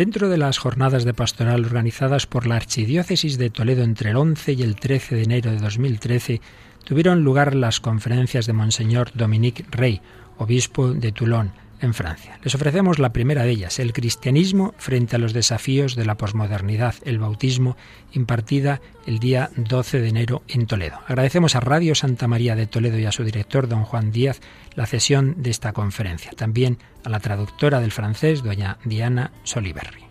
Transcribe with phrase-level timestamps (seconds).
[0.00, 4.54] Dentro de las jornadas de pastoral organizadas por la Archidiócesis de Toledo entre el 11
[4.54, 6.40] y el 13 de enero de 2013,
[6.84, 10.00] tuvieron lugar las conferencias de Monseñor Dominique Rey,
[10.38, 12.38] obispo de Toulon, en Francia.
[12.42, 16.94] Les ofrecemos la primera de ellas, el cristianismo frente a los desafíos de la posmodernidad,
[17.04, 17.76] el bautismo,
[18.12, 20.98] impartida el día 12 de enero en Toledo.
[21.06, 24.40] Agradecemos a Radio Santa María de Toledo y a su director, don Juan Díaz,
[24.74, 26.32] la cesión de esta conferencia.
[26.32, 30.04] También a la traductora del francés, doña Diana Soliberri.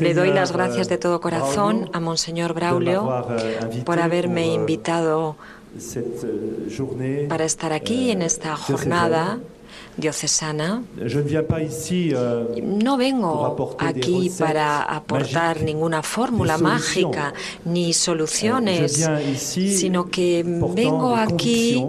[0.00, 3.24] Le doy las gracias de todo corazón a Monseñor Braulio
[3.84, 5.36] por haberme invitado
[7.28, 9.38] para estar aquí en esta jornada
[9.96, 10.82] diocesana.
[12.62, 20.42] No vengo aquí para aportar ninguna fórmula mágica ni soluciones, sino que
[20.74, 21.84] vengo aquí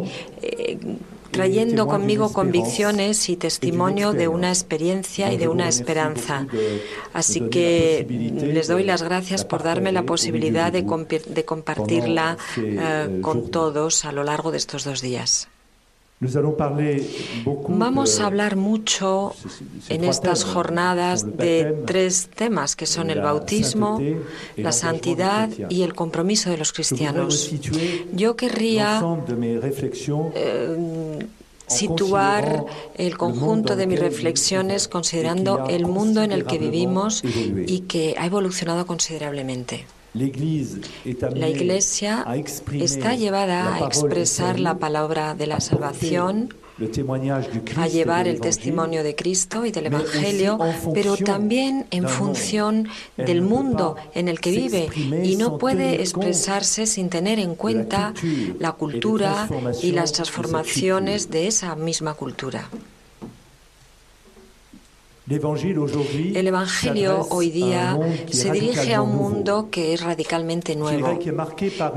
[1.31, 6.47] trayendo conmigo convicciones y testimonio de una experiencia y de una esperanza.
[7.13, 10.85] Así que les doy las gracias por darme la posibilidad de,
[11.45, 15.49] compartirla eh, con todos a lo largo de estos dos días.
[17.67, 19.35] Vamos a hablar mucho
[19.87, 24.01] en estas jornadas de tres temas que son el bautismo,
[24.55, 27.51] la santidad y el compromiso de los cristianos.
[28.13, 28.99] Yo querría
[30.33, 31.19] eh,
[31.67, 32.65] situar
[32.95, 37.21] el conjunto de mis reflexiones considerando el mundo en el que vivimos
[37.67, 39.85] y que ha evolucionado considerablemente.
[41.35, 42.25] La Iglesia
[42.73, 46.53] está llevada a expresar la palabra de la salvación,
[47.75, 50.57] a llevar el testimonio de Cristo y del Evangelio,
[50.93, 54.89] pero también en función del mundo en el que vive
[55.23, 58.13] y no puede expresarse sin tener en cuenta
[58.59, 59.47] la cultura
[59.83, 62.69] y las transformaciones de esa misma cultura.
[65.29, 67.99] El Evangelio hoy día
[68.29, 71.19] se dirige a un mundo que es radicalmente nuevo.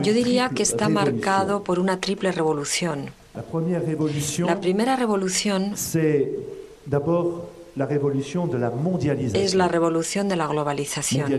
[0.03, 3.11] Yo diría que está marcado por una triple revolución.
[3.35, 5.75] La primera revolución
[9.35, 11.31] es la revolución de la globalización.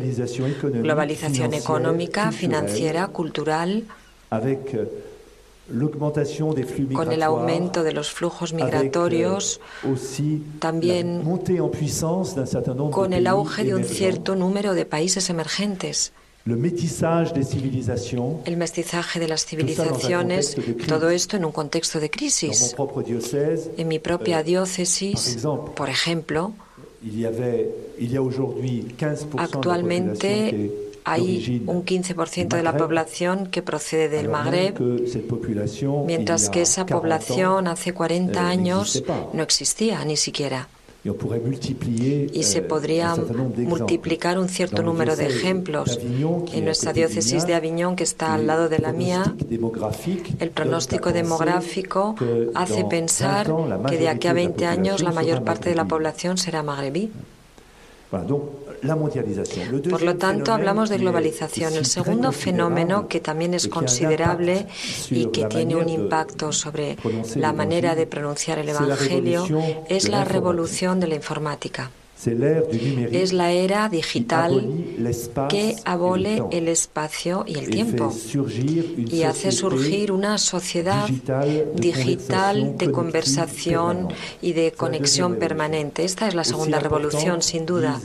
[0.81, 3.83] Globalización económica, financiera, cultural
[6.93, 9.59] con el aumento de los flujos migratorios,
[10.59, 11.23] también
[12.91, 16.13] con el auge de un cierto número de países emergentes.
[16.43, 16.57] El
[18.57, 22.75] mestizaje de las civilizaciones, todo esto en un contexto de crisis.
[23.77, 25.37] En mi propia euh, diócesis,
[25.75, 26.53] por ejemplo,
[29.37, 34.79] actualmente hay un 15% de la población que procede del Magreb,
[36.05, 39.03] mientras que esa población hace 40 euh, años
[39.33, 40.67] no existía ni siquiera.
[41.03, 45.99] Y se euh, podría multiplicar un cierto número de ejemplos.
[46.53, 49.35] En nuestra diócesis de Aviñón, que está al lado de la mía,
[50.39, 52.15] el pronóstico demográfico
[52.53, 53.51] hace pensar
[53.89, 57.11] que de aquí a 20 años la mayor parte de la población será magrebí.
[59.89, 61.73] Por lo tanto, hablamos de globalización.
[61.75, 64.67] El segundo fenómeno, que también es considerable
[65.09, 66.97] y que tiene un impacto sobre
[67.35, 69.47] la manera de pronunciar el Evangelio,
[69.87, 71.91] es la revolución de la informática.
[72.23, 74.85] Es la era digital
[75.49, 78.13] que abole el espacio y el tiempo
[78.95, 81.09] y hace surgir una sociedad
[81.75, 84.09] digital de conversación
[84.41, 86.03] y de conexión permanente.
[86.03, 87.99] Esta es la segunda revolución, sin duda.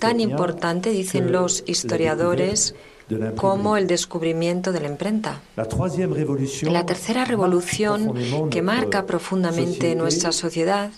[0.00, 2.74] Tan importante, dicen los historiadores,
[3.36, 5.42] como el descubrimiento de la imprenta.
[6.62, 8.14] La tercera revolución
[8.50, 10.90] que marca profundamente nuestra sociedad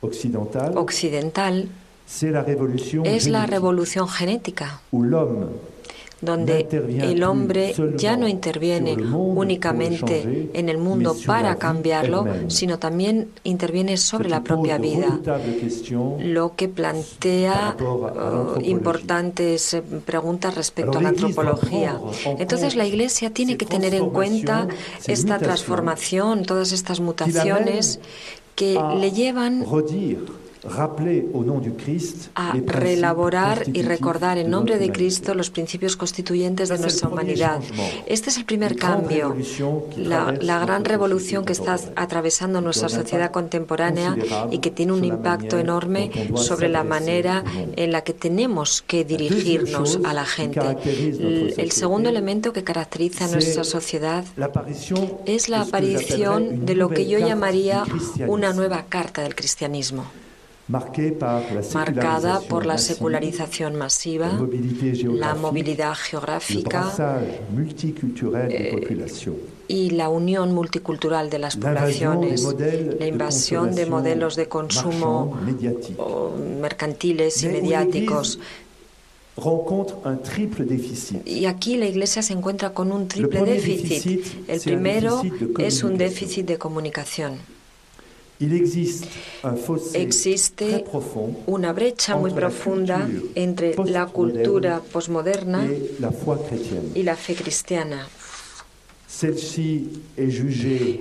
[0.00, 1.68] occidental
[3.04, 4.80] es la revolución genética,
[6.20, 13.96] donde el hombre ya no interviene únicamente en el mundo para cambiarlo, sino también interviene
[13.96, 15.20] sobre la propia vida,
[16.18, 22.00] lo que plantea uh, importantes eh, preguntas respecto a la antropología.
[22.38, 24.66] Entonces la Iglesia tiene que tener en cuenta
[25.06, 28.00] esta transformación, todas estas mutaciones
[28.58, 29.62] que le llevan
[32.34, 37.60] a reelaborar y recordar en nombre de Cristo los principios constituyentes de nuestra humanidad.
[38.06, 39.36] Este es el primer cambio,
[39.96, 44.16] la, la gran revolución que está atravesando nuestra sociedad contemporánea
[44.50, 47.44] y que tiene un impacto enorme sobre la manera
[47.76, 50.76] en la que tenemos que dirigirnos a la gente.
[51.56, 54.24] El segundo elemento que caracteriza a nuestra sociedad
[55.26, 57.84] es la aparición de lo que yo llamaría
[58.26, 60.04] una nueva carta del cristianismo
[60.68, 64.38] marcada por la secularización masiva,
[65.14, 66.92] la movilidad geográfica
[68.50, 69.08] eh,
[69.66, 72.46] y la unión multicultural de las poblaciones,
[72.98, 75.38] la invasión de modelos de consumo
[76.60, 78.38] mercantiles y mediáticos.
[81.24, 84.48] Y aquí la Iglesia se encuentra con un triple déficit.
[84.48, 85.22] El primero
[85.58, 87.57] es un déficit de comunicación.
[89.94, 90.84] Existe
[91.46, 95.66] una brecha muy profunda entre la cultura posmoderna
[96.94, 98.06] y la fe cristiana.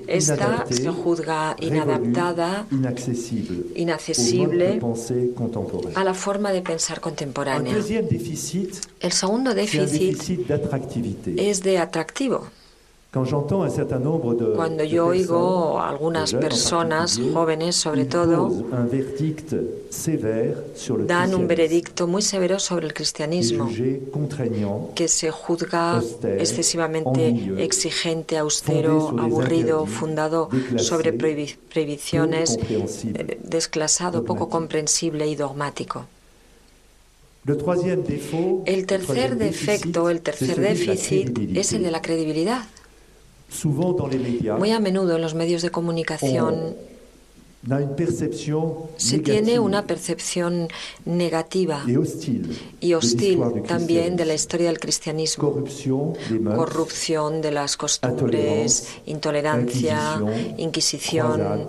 [0.08, 2.66] Esta se juzga inadaptada,
[3.76, 4.80] inaccesible
[5.94, 7.76] a la forma de pensar contemporánea.
[7.76, 10.50] El segundo déficit
[11.38, 12.48] es de atractivo.
[13.12, 18.52] Cuando yo oigo a algunas personas, jóvenes sobre todo,
[21.08, 23.70] dan un veredicto muy severo sobre el cristianismo,
[24.94, 26.04] que se juzga
[26.38, 36.06] excesivamente exigente, austero, aburrido, fundado sobre prohibiciones, eh, desclasado, poco comprensible y dogmático.
[38.66, 42.64] El tercer defecto, el tercer déficit es el de la credibilidad.
[44.58, 46.76] Muy a menudo en los medios de comunicación
[48.98, 50.70] se tiene una percepción
[51.06, 51.84] negativa
[52.80, 55.64] y hostil también de la historia del cristianismo.
[56.56, 60.22] Corrupción de las costumbres, intolerancia,
[60.58, 61.68] inquisición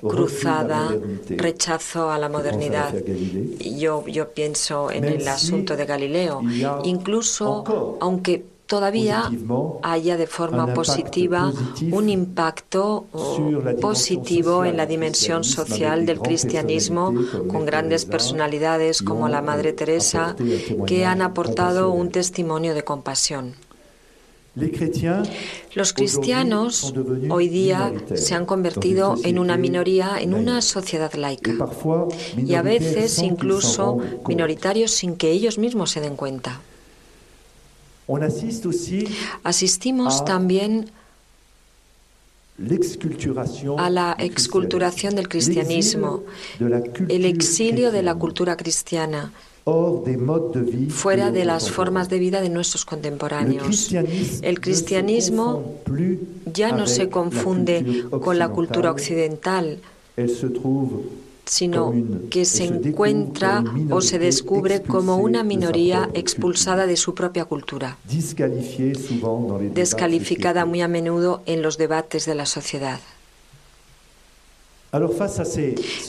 [0.00, 0.94] cruzada,
[1.30, 2.94] rechazo a la modernidad.
[3.58, 6.42] Yo, yo pienso en el asunto de Galileo.
[6.84, 9.30] Incluso, aunque todavía
[9.82, 11.52] haya de forma positiva
[11.90, 13.06] un impacto
[13.80, 17.14] positivo en la dimensión social del cristianismo
[17.48, 20.36] con grandes personalidades como la Madre Teresa
[20.86, 23.54] que han aportado un testimonio de compasión.
[25.74, 26.92] Los cristianos
[27.30, 31.54] hoy día se han convertido en una minoría en una sociedad laica
[32.36, 36.60] y a veces incluso minoritarios sin que ellos mismos se den cuenta.
[39.44, 40.90] Asistimos también
[43.76, 46.22] a la exculturación del cristianismo,
[47.08, 49.32] el exilio de la cultura cristiana,
[50.88, 53.92] fuera de las formas de vida de nuestros contemporáneos.
[54.42, 55.74] El cristianismo
[56.52, 59.78] ya no se confunde con la cultura occidental,
[61.48, 61.94] sino
[62.30, 67.96] que se encuentra o se descubre como una minoría expulsada de su propia cultura,
[69.74, 73.00] descalificada muy a menudo en los debates de la sociedad.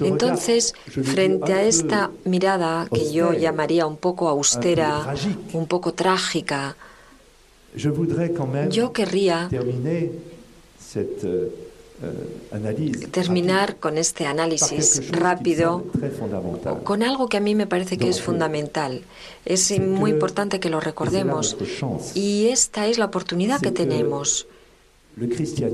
[0.01, 5.13] Entonces, frente a esta mirada que yo llamaría un poco austera,
[5.53, 6.75] un poco trágica,
[7.75, 9.49] yo querría
[13.11, 15.83] terminar con este análisis rápido
[16.83, 19.01] con algo que a mí me parece que es fundamental.
[19.45, 21.57] Es muy importante que lo recordemos.
[22.15, 24.47] Y esta es la oportunidad que tenemos.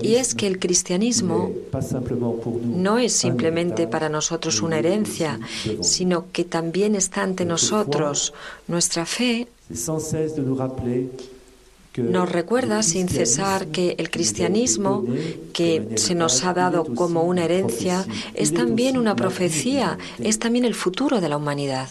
[0.02, 1.52] Y es que el cristianismo
[2.64, 5.40] no es simplemente para nosotros una herencia,
[5.82, 8.34] sino que también está ante nosotros.
[8.68, 9.48] Nuestra fe
[11.98, 15.06] nos recuerda sin cesar que el cristianismo
[15.54, 20.76] que se nos ha dado como una herencia es también una profecía, es también el
[20.76, 21.90] futuro de la humanidad.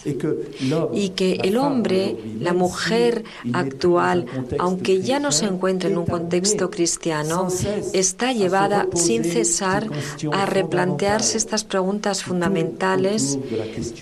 [0.93, 4.25] Y que el hombre, la mujer actual,
[4.59, 7.47] aunque ya no se encuentre en un contexto cristiano,
[7.93, 9.87] está llevada sin cesar
[10.31, 13.39] a replantearse estas preguntas fundamentales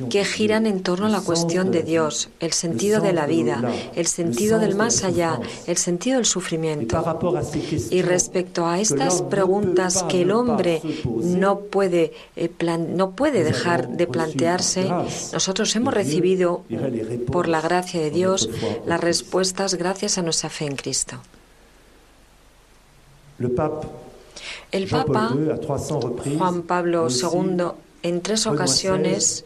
[0.09, 3.61] que giran en torno a la cuestión de Dios, el sentido de la vida,
[3.95, 7.03] el sentido del más allá, el sentido sentido del sufrimiento.
[7.91, 12.49] Y respecto a estas preguntas que el hombre no puede, eh,
[12.89, 14.89] no puede dejar de plantearse,
[15.31, 16.63] nosotros hemos recibido,
[17.31, 18.49] por la gracia de Dios,
[18.87, 21.17] las respuestas gracias a nuestra fe en Cristo.
[24.71, 25.35] El Papa
[26.37, 27.65] Juan Pablo II
[28.03, 29.45] en tres ocasiones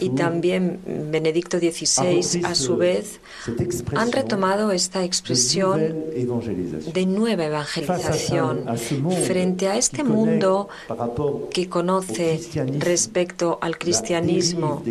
[0.00, 0.80] y también
[1.10, 3.20] Benedicto XVI a su vez
[3.94, 6.06] han retomado esta expresión
[6.92, 8.64] de nueva evangelización
[9.26, 10.68] frente a este mundo
[11.50, 12.40] que conoce
[12.78, 14.82] respecto al cristianismo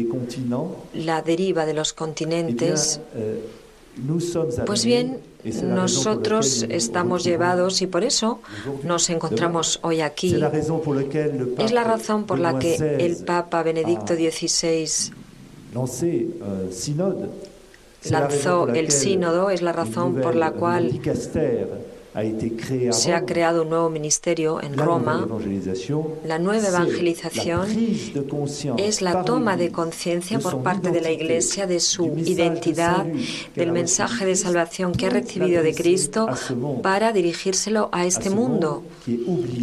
[0.93, 3.01] la deriva de los continentes.
[4.65, 5.19] Pues bien,
[5.63, 8.39] nosotros estamos llevados y por eso
[8.83, 10.33] nos encontramos hoy aquí.
[10.33, 15.13] Es la razón por la que el Papa Benedicto XVI
[18.09, 20.99] lanzó el sínodo, es la razón por la cual
[22.91, 25.27] se ha creado un nuevo ministerio en Roma.
[26.25, 27.67] La nueva evangelización
[28.77, 33.05] es la toma de conciencia por parte de la Iglesia de su identidad,
[33.55, 36.27] del mensaje de salvación que ha recibido de Cristo
[36.81, 38.83] para dirigírselo a este mundo,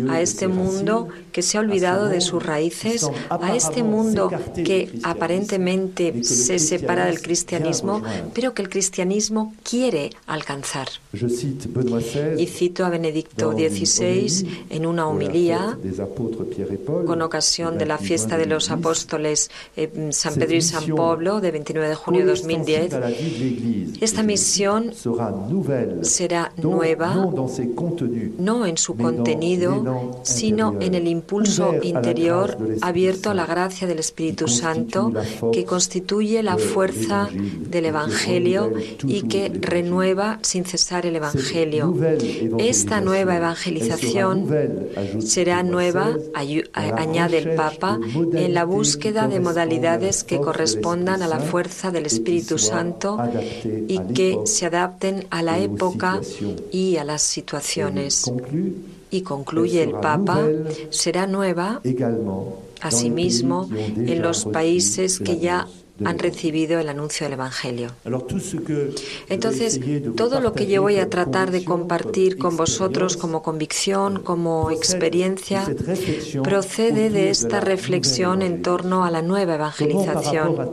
[0.08, 6.24] a este mundo que se ha olvidado de sus raíces, a este mundo que aparentemente
[6.24, 8.02] se separa del cristianismo,
[8.34, 10.88] pero que el cristianismo quiere alcanzar.
[12.38, 15.78] Y cito a Benedicto XVI en una homilía
[17.06, 21.50] con ocasión de la fiesta de los apóstoles eh, San Pedro y San Pablo de
[21.50, 22.94] 29 de junio de 2010.
[24.00, 24.92] Esta misión
[26.02, 27.14] será nueva
[28.38, 34.48] no en su contenido, sino en el impulso interior abierto a la gracia del Espíritu
[34.48, 35.12] Santo
[35.52, 38.72] que constituye la fuerza del Evangelio
[39.06, 41.94] y que renueva sin cesar el Evangelio.
[42.58, 44.48] Esta nueva evangelización
[45.20, 46.16] será nueva,
[46.72, 47.98] añade el Papa,
[48.34, 53.18] en la búsqueda de modalidades que correspondan a la fuerza del Espíritu Santo
[53.88, 56.20] y que se adapten a la época
[56.70, 58.30] y a las situaciones.
[59.10, 60.40] Y concluye el Papa,
[60.90, 61.80] será nueva
[62.80, 65.66] asimismo en los países que ya
[66.04, 67.90] han recibido el anuncio del Evangelio.
[69.28, 69.80] Entonces,
[70.14, 75.64] todo lo que yo voy a tratar de compartir con vosotros como convicción, como experiencia,
[76.42, 80.72] procede de esta reflexión en torno a la nueva evangelización.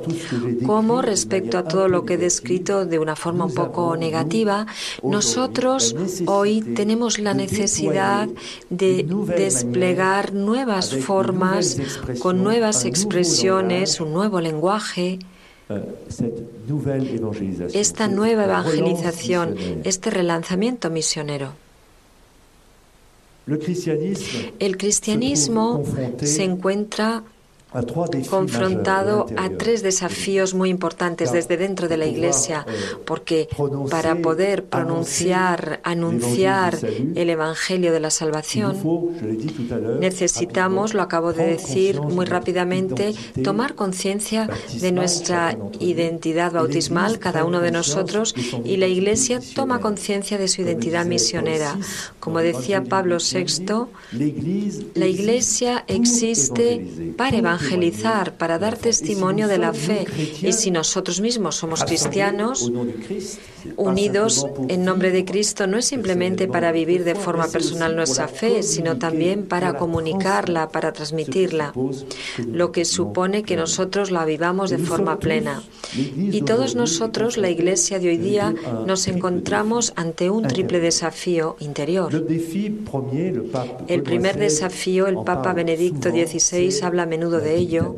[0.65, 4.65] Como respecto a todo lo que he descrito de una forma un poco negativa,
[5.03, 8.27] nosotros hoy tenemos la necesidad
[8.69, 9.05] de
[9.37, 11.77] desplegar nuevas formas
[12.19, 15.12] con nuevas expresiones, un nuevo lenguaje
[17.73, 21.53] esta nueva evangelización, este relanzamiento misionero.
[24.59, 25.83] El cristianismo
[26.21, 27.23] se encuentra
[28.29, 32.65] confrontado a tres desafíos muy importantes desde dentro de la Iglesia,
[33.05, 33.47] porque
[33.89, 38.77] para poder pronunciar, anunciar el Evangelio de la salvación,
[39.99, 44.49] necesitamos, lo acabo de decir muy rápidamente, tomar conciencia
[44.79, 50.61] de nuestra identidad bautismal, cada uno de nosotros, y la Iglesia toma conciencia de su
[50.61, 51.75] identidad misionera.
[52.19, 53.87] Como decía Pablo VI,
[54.93, 60.05] la Iglesia existe para evangelizar evangelizar, para dar testimonio de la fe.
[60.41, 62.71] Y si nosotros mismos somos cristianos,
[63.77, 68.63] unidos en nombre de Cristo, no es simplemente para vivir de forma personal nuestra fe,
[68.63, 71.73] sino también para comunicarla, para transmitirla,
[72.47, 75.63] lo que supone que nosotros la vivamos de forma plena.
[75.95, 78.53] Y todos nosotros, la Iglesia de hoy día,
[78.85, 82.11] nos encontramos ante un triple desafío interior.
[83.87, 87.95] El primer desafío, el Papa Benedicto XVI habla a menudo de ello,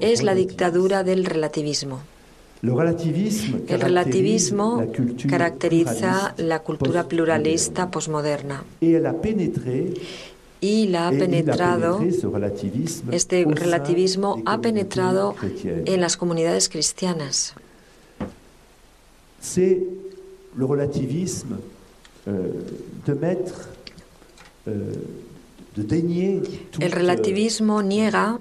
[0.00, 2.00] es la dictadura del relativismo.
[2.62, 4.84] El relativismo
[5.28, 8.64] caracteriza la cultura pluralista posmoderna
[10.60, 12.00] y la ha penetrado,
[13.12, 15.34] este relativismo ha penetrado
[15.64, 17.54] en las comunidades cristianas.
[20.56, 21.56] Le relativisme
[22.26, 22.52] euh,
[23.06, 23.54] de mettre,
[24.66, 25.06] euh,
[25.76, 28.40] de El relativismo niega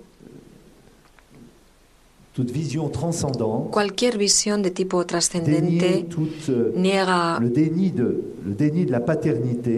[3.72, 6.06] Cualquier visión de tipo trascendente
[6.48, 7.40] euh, niega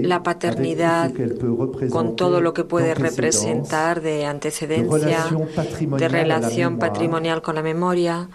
[0.03, 1.11] la paternidad
[1.89, 5.25] con todo lo que puede representar de antecedencia,
[5.97, 8.29] de relación patrimonial con la memoria.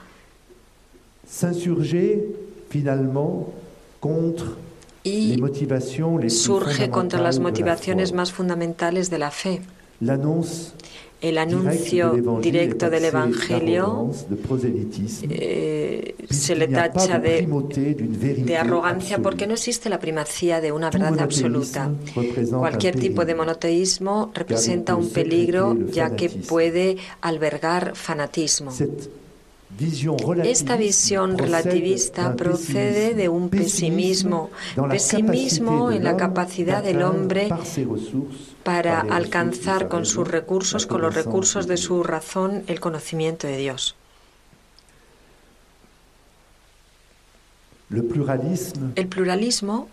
[5.05, 9.61] y surge contra las motivaciones más fundamentales de la fe.
[11.21, 14.11] El anuncio directo del Evangelio
[15.23, 17.47] eh, se le tacha de,
[18.45, 21.91] de, arrogancia porque no existe la primacía de una verdad absoluta.
[22.51, 28.73] Cualquier tipo de monoteísmo representa un peligro ya que puede albergar fanatismo.
[30.45, 34.51] Esta visión relativista procede de un pesimismo,
[34.89, 37.51] pesimismo en la capacidad del hombre
[38.63, 43.97] para alcanzar con sus recursos, con los recursos de su razón, el conocimiento de Dios.
[47.91, 49.89] El pluralismo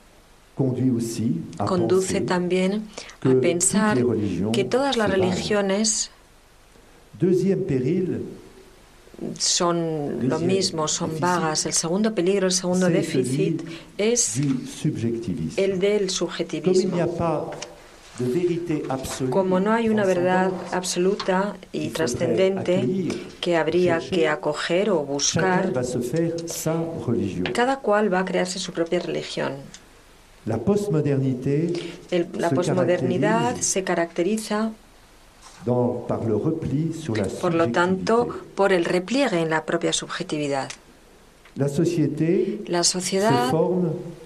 [1.66, 2.88] conduce también
[3.22, 3.98] a pensar
[4.54, 6.10] que todas las religiones
[9.38, 11.65] son lo mismo, son vagas.
[11.65, 13.62] El segundo peligro, el segundo déficit
[13.98, 14.39] es
[15.58, 16.98] el del subjetivismo.
[19.32, 23.10] Como no hay una verdad absoluta y trascendente
[23.42, 25.74] que habría que acoger o buscar,
[27.53, 29.53] cada cual va a crearse su propia religión.
[30.46, 30.58] La
[32.51, 34.74] posmodernidad se caracteriza
[35.65, 40.70] por lo tanto, por el repliegue en la propia subjetividad.
[41.55, 43.53] La sociedad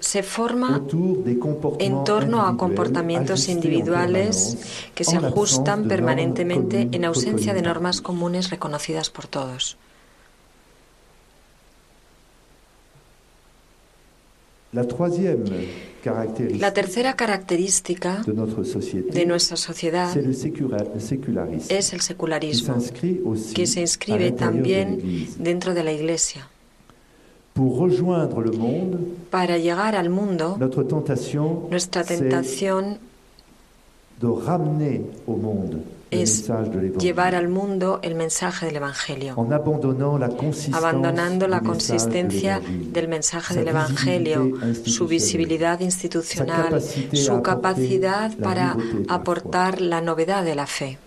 [0.00, 0.82] se forma
[1.78, 4.56] en torno a comportamientos individuales
[4.94, 9.76] que se ajustan permanentemente en ausencia de normas comunes reconocidas por todos.
[14.72, 14.84] La
[16.72, 20.16] tercera característica de nuestra sociedad
[21.68, 22.76] es el secularismo,
[23.54, 26.48] que se inscribe también dentro de la Iglesia.
[29.30, 30.56] Para llegar al mundo,
[31.70, 32.98] nuestra tentación
[36.10, 36.50] es
[36.98, 39.34] llevar al mundo el mensaje del Evangelio,
[40.72, 44.52] abandonando la consistencia del mensaje del Evangelio,
[44.84, 48.76] su visibilidad institucional, su capacidad para
[49.08, 50.98] aportar la novedad de la fe.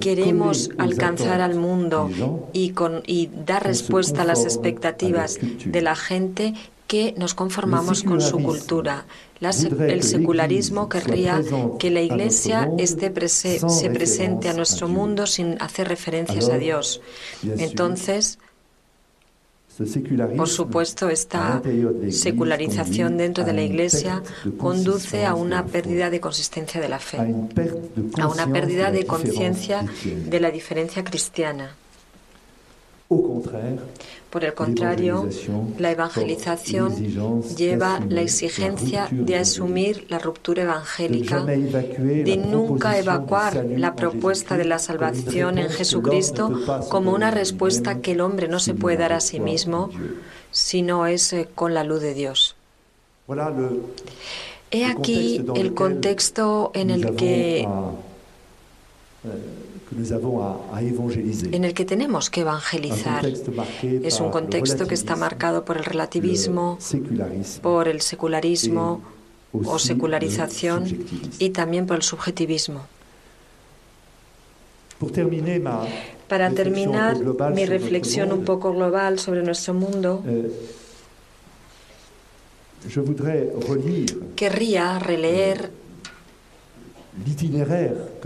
[0.00, 2.10] Queremos alcanzar al mundo
[2.52, 2.72] y,
[3.06, 6.54] y dar respuesta a las expectativas de la gente
[6.86, 9.06] que nos conformamos con su cultura.
[9.40, 11.42] El secularismo querría
[11.78, 17.00] que la Iglesia esté se presente a nuestro mundo sin hacer referencias a Dios.
[17.42, 18.38] Entonces,
[20.36, 21.60] por supuesto, esta
[22.10, 24.22] secularización dentro de la Iglesia
[24.56, 27.18] conduce a una pérdida de consistencia de la fe,
[28.18, 31.74] a una pérdida de conciencia de la diferencia cristiana.
[34.30, 35.28] Por el contrario,
[35.78, 36.94] la evangelización
[37.56, 44.78] lleva la exigencia de asumir la ruptura evangélica, de nunca evacuar la propuesta de la
[44.78, 46.52] salvación en Jesucristo
[46.88, 49.90] como una respuesta que el hombre no se puede dar a sí mismo
[50.50, 52.56] si no es eh, con la luz de Dios.
[54.70, 57.68] He aquí el contexto en el que
[61.52, 63.24] en el que tenemos que evangelizar.
[64.02, 66.78] Es un contexto que está marcado por el relativismo,
[67.62, 69.00] por el secularismo
[69.52, 70.86] o secularización
[71.38, 72.86] y también por el subjetivismo.
[76.28, 77.16] Para terminar
[77.54, 80.50] mi reflexión un poco global sobre nuestro mundo, euh,
[84.34, 85.70] querría releer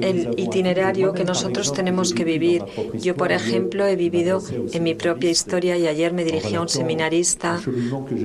[0.01, 2.65] el itinerario que nosotros tenemos que vivir.
[2.95, 6.69] Yo, por ejemplo, he vivido en mi propia historia y ayer me dirigí a un
[6.69, 7.61] seminarista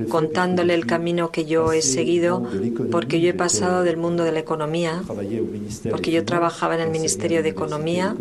[0.08, 2.42] contándole el camino que yo he seguido,
[2.90, 5.02] porque yo he pasado del mundo de la economía,
[5.90, 8.16] porque yo trabajaba en el Ministerio de Economía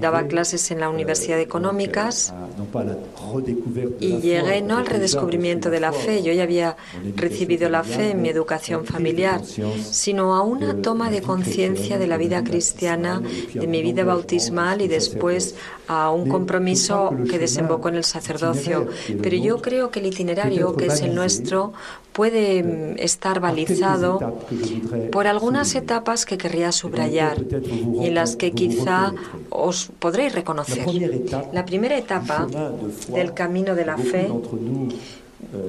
[0.00, 2.32] Daba clases en la Universidad de Económicas
[4.00, 6.76] y llegué no al redescubrimiento de la fe, yo ya había
[7.14, 12.16] recibido la fe en mi educación familiar, sino a una toma de conciencia de la
[12.16, 13.20] vida cristiana,
[13.52, 15.56] de mi vida bautismal y después
[15.88, 18.88] a un compromiso que desembocó en el sacerdocio.
[19.22, 21.74] Pero yo creo que el itinerario, que es el nuestro,
[22.14, 24.38] puede mm, estar balizado
[25.12, 27.36] por algunas etapas que querría subrayar
[28.00, 29.12] y en las que quizá
[29.50, 30.86] os podréis reconocer.
[31.52, 32.46] La primera etapa
[33.08, 34.28] del camino de la fe,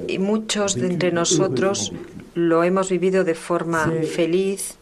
[0.08, 1.92] y muchos de entre nosotros
[2.34, 4.76] lo hemos vivido de forma feliz,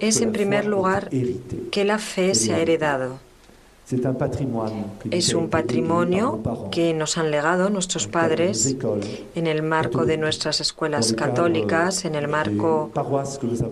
[0.00, 1.08] es en primer lugar
[1.70, 3.18] que la fe se ha heredado.
[5.10, 6.40] Es un patrimonio
[6.70, 8.76] que nos han legado nuestros padres
[9.34, 12.90] en el marco de nuestras escuelas católicas, en el marco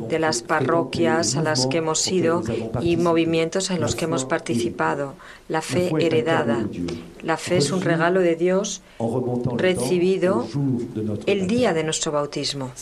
[0.08, 2.42] de las parroquias a las que hemos ido
[2.80, 5.14] y movimientos en los que hemos participado.
[5.48, 6.66] La fe heredada.
[7.22, 8.82] La fe es un regalo de Dios
[9.56, 10.46] recibido
[11.26, 12.72] el día de nuestro bautismo.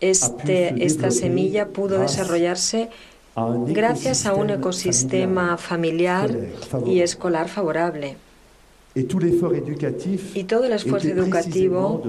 [0.00, 2.88] Este, esta semilla pudo desarrollarse
[3.68, 6.30] gracias a un ecosistema familiar
[6.86, 8.16] y escolar favorable.
[8.94, 12.02] Y todo el esfuerzo educativo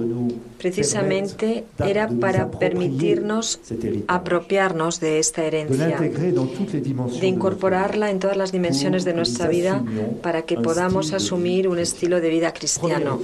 [0.57, 3.59] precisamente era para permitirnos
[4.07, 9.83] apropiarnos de esta herencia, de incorporarla en todas las dimensiones de nuestra vida
[10.23, 13.19] para que podamos asumir un estilo de vida cristiano.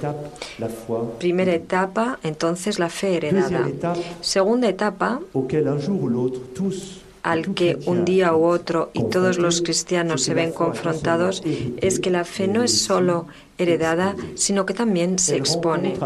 [1.18, 3.66] Primera etapa, entonces la fe heredada.
[4.20, 5.20] Segunda etapa,
[7.26, 11.42] al que un día u otro y todos los cristianos se ven confrontados
[11.78, 13.26] es que la fe no es solo
[13.58, 15.96] heredada, sino que también se expone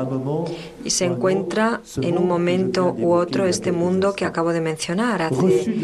[0.83, 5.75] y se encuentra en un momento u otro este mundo que acabo de mencionar hace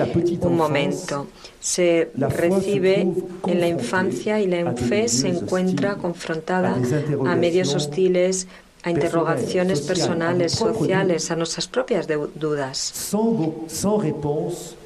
[0.40, 1.27] un momento.
[1.61, 3.07] Se recibe
[3.46, 6.79] en la infancia y la fe se encuentra confrontada
[7.27, 8.46] a medios hostiles,
[8.87, 13.12] a interrogaciones personales, sociales, a nuestras propias dudas.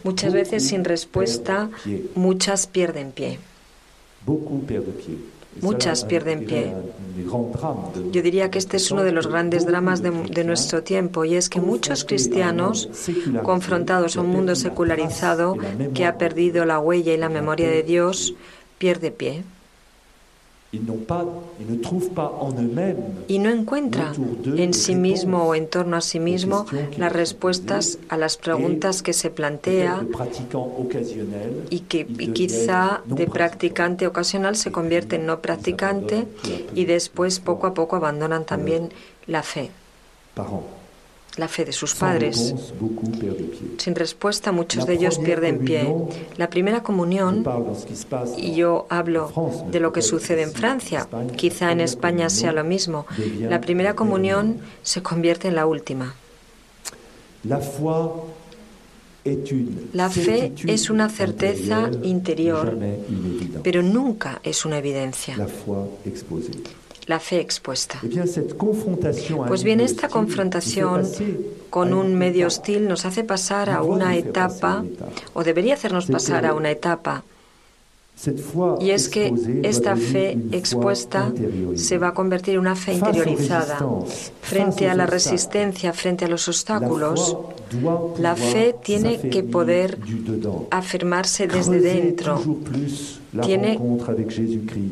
[0.04, 1.68] Muchas veces sin respuesta,
[2.14, 3.38] muchas pierden pie.
[5.60, 6.72] Muchas pierden pie.
[8.10, 11.34] Yo diría que este es uno de los grandes dramas de, de, nuestro tiempo y
[11.34, 12.88] es que muchos cristianos,
[13.42, 15.58] confrontados a un mundo secularizado
[15.92, 18.32] que ha perdido la huella y la memoria de Dios,
[18.78, 19.44] pierde pie
[23.28, 24.12] y no encuentra
[24.56, 26.64] en sí mismo o en torno a sí mismo
[26.96, 30.06] las respuestas a las preguntas que se plantea
[31.70, 36.28] y que quizá de practicante ocasional se convierte en no practicante
[36.74, 38.90] y después poco a poco abandonan también
[39.26, 39.70] la fe
[41.40, 42.54] la fe de sus padres.
[43.78, 45.92] Sin respuesta, muchos de ellos pierden pie.
[46.36, 47.44] La primera comunión,
[48.36, 49.32] y yo hablo
[49.70, 53.06] de lo que sucede en Francia, quizá en España sea lo mismo,
[53.40, 56.14] la primera comunión se convierte en la última.
[59.92, 62.78] La fe es una certeza interior,
[63.62, 65.36] pero nunca es una evidencia
[67.12, 67.96] la fe expuesta.
[68.02, 70.98] Eh pues bien, esta confrontación
[71.68, 74.84] con un medio hostil nos hace pasar a una etapa,
[75.34, 77.24] o debería hacernos pasar a una etapa
[78.80, 81.32] y es que esta fe expuesta
[81.74, 83.78] se va a convertir en una fe interiorizada.
[84.42, 87.36] Frente a la resistencia, frente a los obstáculos,
[88.18, 89.98] la fe tiene que poder
[90.70, 92.42] afirmarse desde dentro.
[93.42, 93.78] Tiene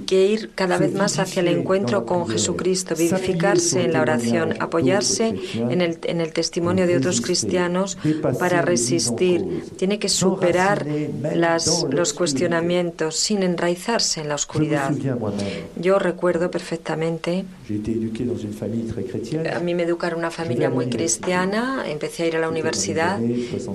[0.07, 5.35] que ir cada vez más hacia el encuentro con Jesucristo, vivificarse en la oración, apoyarse
[5.55, 7.99] en el, en el testimonio de otros cristianos
[8.39, 9.65] para resistir.
[9.77, 10.87] Tiene que superar
[11.35, 14.93] las, los cuestionamientos sin enraizarse en la oscuridad.
[15.77, 17.45] Yo recuerdo perfectamente,
[19.53, 23.21] a mí me educaron una familia muy cristiana, empecé a ir a la universidad,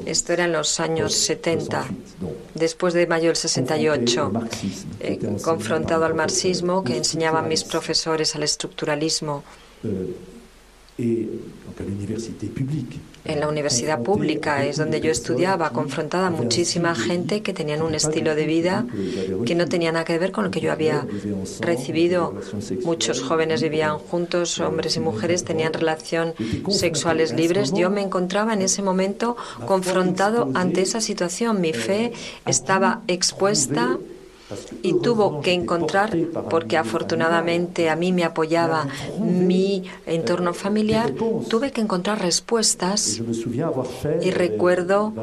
[0.05, 1.85] esto era en los años 70,
[2.55, 4.31] después de mayo del 68,
[4.99, 9.43] eh, confrontado al marxismo que enseñaban mis profesores al estructuralismo.
[10.97, 11.27] Eh,
[13.25, 17.95] en la universidad pública es donde yo estudiaba, confrontada a muchísima gente que tenían un
[17.95, 18.85] estilo de vida
[19.45, 21.07] que no tenía nada que ver con lo que yo había
[21.61, 22.35] recibido.
[22.83, 26.35] Muchos jóvenes vivían juntos, hombres y mujeres tenían relación
[26.69, 27.73] sexuales libres.
[27.73, 29.35] Yo me encontraba en ese momento
[29.65, 31.59] confrontado ante esa situación.
[31.59, 32.11] Mi fe
[32.45, 33.97] estaba expuesta
[34.81, 36.15] y tuvo que encontrar,
[36.49, 38.87] porque afortunadamente a mí me apoyaba
[39.19, 41.13] mi entorno familiar,
[41.49, 43.21] tuve que encontrar respuestas.
[44.21, 45.13] Y recuerdo,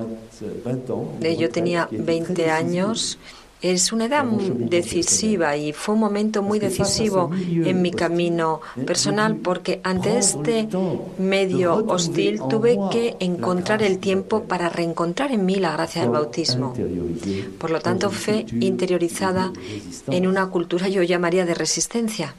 [1.21, 3.19] yo tenía 20 años,
[3.63, 9.81] es una edad decisiva y fue un momento muy decisivo en mi camino personal porque
[9.85, 10.69] ante este
[11.19, 16.75] medio hostil tuve que encontrar el tiempo para reencontrar en mí la gracia del bautismo.
[17.59, 19.53] Por lo tanto, fe interiorizada
[20.09, 22.35] en una cultura yo llamaría de resistencia.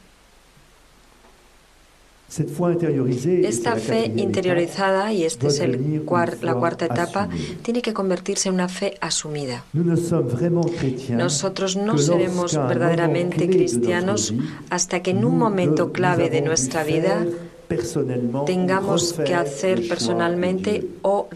[3.44, 6.06] Esta fe interiorizada, y esta es el
[6.42, 7.28] la cuarta etapa,
[7.62, 9.66] tiene que convertirse en una fe asumida.
[11.10, 14.34] Nosotros no seremos verdaderamente cristianos
[14.70, 17.26] hasta que en un momento clave de nuestra vida
[18.46, 21.28] tengamos que hacer personalmente o,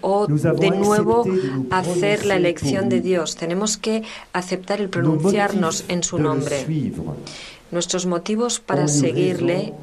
[0.00, 1.24] o de nuevo
[1.70, 3.36] hacer la elección de Dios.
[3.36, 6.64] Tenemos que aceptar el pronunciarnos en su nombre.
[7.74, 9.74] Nuestros motivos para seguirle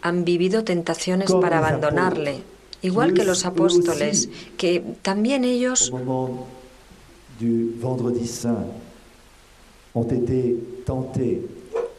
[0.00, 2.42] han vivido tentaciones para abandonarle,
[2.82, 5.92] igual que los apóstoles, que también ellos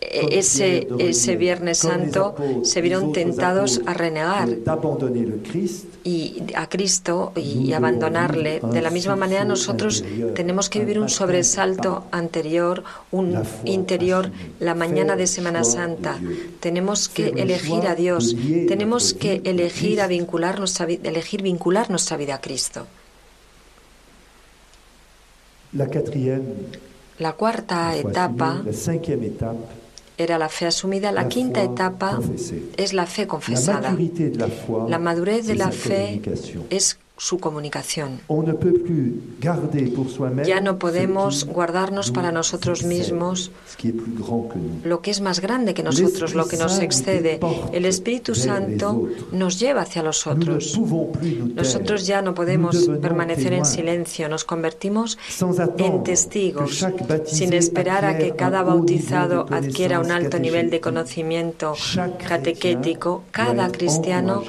[0.02, 4.50] ese, ese Viernes Santo se vieron tentados a renegar
[6.04, 8.62] y a Cristo y abandonarle.
[8.72, 10.04] De la misma manera nosotros
[10.36, 16.20] tenemos que vivir un sobresalto anterior, un interior, la mañana de Semana Santa.
[16.60, 18.36] Tenemos que elegir a Dios,
[18.68, 22.88] tenemos que elegir a vincular nuestra, elegir vincular nuestra vida a Cristo.
[27.20, 28.64] La cuarta etapa
[30.18, 31.12] era la fe asumida.
[31.12, 32.20] La quinta etapa
[32.78, 33.96] es la fe confesada.
[34.88, 36.22] La madurez de la fe
[36.70, 38.20] es su comunicación.
[40.44, 43.52] Ya no podemos guardarnos para nosotros mismos
[44.84, 47.40] lo que es más grande que nosotros, lo que nos excede.
[47.72, 50.80] El Espíritu Santo nos lleva hacia los otros.
[51.54, 55.20] Nosotros ya no podemos permanecer en silencio, nos convertimos
[55.78, 56.84] en testigos,
[57.28, 61.76] sin esperar a que cada bautizado adquiera un alto nivel de conocimiento
[62.28, 63.26] catequético.
[63.30, 64.42] Cada cristiano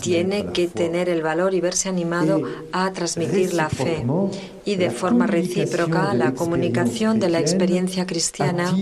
[0.00, 4.04] tiene que tener el valor y ver animado a transmitir la fe
[4.64, 8.72] y de forma recíproca la comunicación de la experiencia cristiana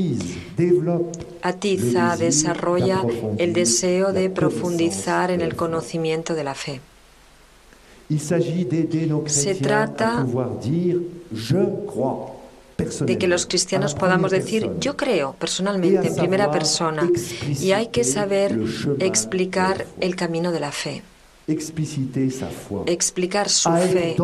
[1.43, 3.03] atiza, desarrolla
[3.39, 6.81] el deseo de profundizar en el conocimiento de la fe.
[9.27, 10.27] Se trata
[13.05, 17.09] de que los cristianos podamos decir yo creo personalmente en primera persona
[17.61, 18.59] y hay que saber
[18.99, 21.03] explicar el camino de la fe
[22.87, 24.17] explicar su fe,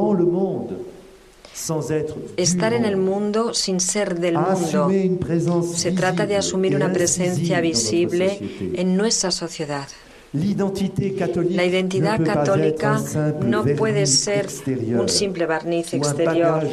[2.36, 4.90] estar en el mundo sin ser del mundo.
[5.74, 8.38] Se trata de asumir una presencia visible
[8.74, 9.88] en nuestra sociedad.
[10.32, 13.00] La identidad católica
[13.42, 14.46] no puede ser
[14.98, 16.68] un simple barniz exterior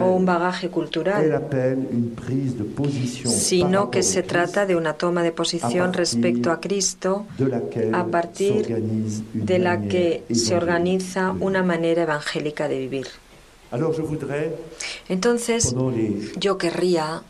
[0.00, 1.48] o un bagaje cultural,
[3.24, 7.26] sino que se trata de una toma de posición respecto a Cristo
[7.94, 8.66] a partir
[9.32, 13.06] de la que se organiza una manera evangélica de vivir.
[15.08, 15.74] Entonces,
[16.36, 17.22] yo querría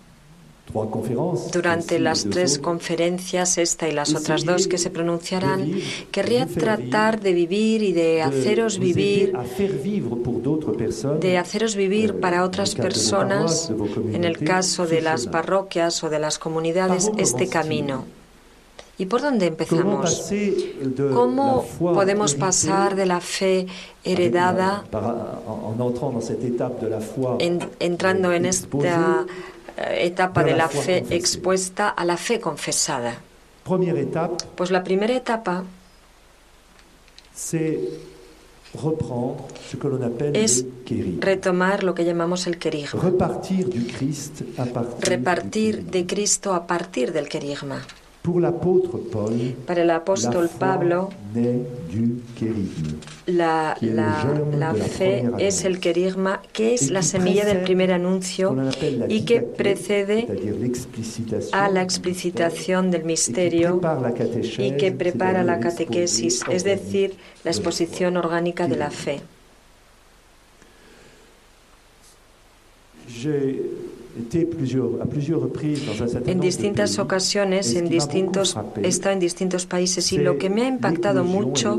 [1.52, 5.70] durante las tres conferencias, esta y las otras dos que se pronunciarán,
[6.11, 9.33] querría tratar de vivir y de haceros vivir,
[11.20, 13.72] de haceros vivir para otras personas,
[14.12, 18.04] en el caso de las parroquias o de las comunidades, este camino.
[19.00, 20.30] ¿Y por dónde empezamos?
[21.14, 23.66] ¿Cómo podemos pasar de la fe
[24.04, 24.85] heredada,
[27.78, 33.21] entrando en esta eh, etapa de la fe expuesta a la fe confesada.
[34.57, 35.64] Pues la primera etapa
[40.33, 40.64] es
[41.21, 43.03] retomar lo que llamamos el querigma.
[45.01, 47.83] Repartir de Cristo a partir del querigma.
[49.66, 51.09] Para el apóstol Pablo,
[53.26, 58.54] la, la, fe es el querigma, que es la semilla del primer anuncio
[59.09, 60.28] y que precede
[61.52, 63.80] a la explicitación del misterio
[64.59, 69.20] y que prepara la catequesis, es decir, la exposición orgánica de la fe.
[76.27, 80.68] En distintas ocasiones, en distintos, he estado en distintos países y lo que me ha
[80.68, 81.79] impactado mucho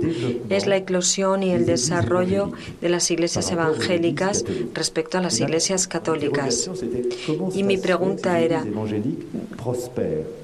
[0.50, 6.70] es la eclosión y el desarrollo de las iglesias evangélicas respecto a las iglesias católicas.
[7.54, 8.65] Y mi pregunta era,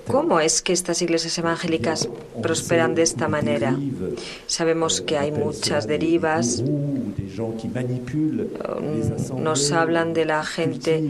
[0.08, 2.10] ¿cómo es que estas iglesias evangélicas
[2.42, 3.78] prosperan de esta manera?
[4.48, 6.64] Sabemos que hay muchas derivas,
[9.38, 11.04] nos hablan de la gente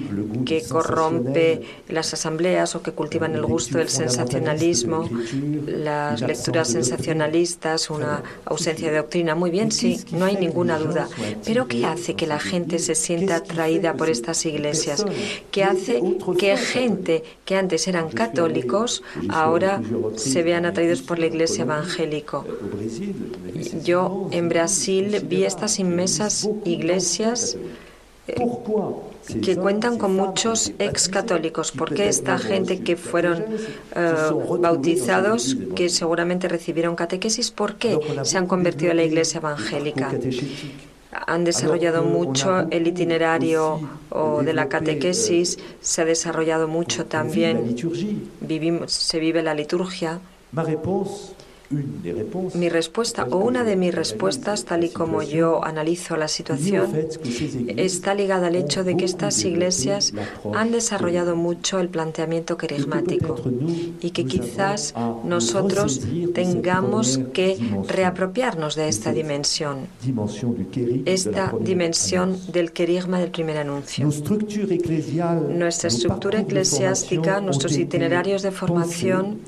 [0.45, 5.09] que corrompe las asambleas o que cultivan el gusto del sensacionalismo,
[5.65, 9.35] las lecturas sensacionalistas, una ausencia de doctrina.
[9.35, 11.07] Muy bien, sí, no hay ninguna duda.
[11.45, 15.05] Pero ¿qué hace que la gente se sienta atraída por estas iglesias?
[15.51, 16.01] ¿Qué hace
[16.37, 18.86] que gente que antes eran católicos
[19.29, 19.81] ahora
[20.15, 22.43] se vean atraídos por la iglesia evangélica?
[23.83, 27.57] Yo en Brasil vi estas inmensas iglesias
[29.43, 33.45] que cuentan con muchos ex católicos, porque esta gente que fueron
[33.95, 34.13] eh,
[34.59, 40.11] bautizados, que seguramente recibieron catequesis, ¿por qué se han convertido a la iglesia evangélica?
[41.11, 43.79] Han desarrollado mucho el itinerario
[44.43, 47.75] de la catequesis, se ha desarrollado mucho también,
[48.41, 50.19] vivimos, se vive la liturgia.
[51.69, 56.95] Mi respuesta o una de mis respuestas, tal y como yo analizo la situación,
[57.75, 60.13] está ligada al hecho de que estas iglesias
[60.53, 63.35] han desarrollado mucho el planteamiento carismático
[64.01, 64.93] y que quizás
[65.25, 66.01] nosotros
[66.33, 69.87] tengamos que reapropiarnos de esta dimensión,
[71.05, 74.07] esta dimensión del querigma del primer anuncio.
[75.49, 79.39] Nuestra estructura eclesiástica, nuestros itinerarios de formación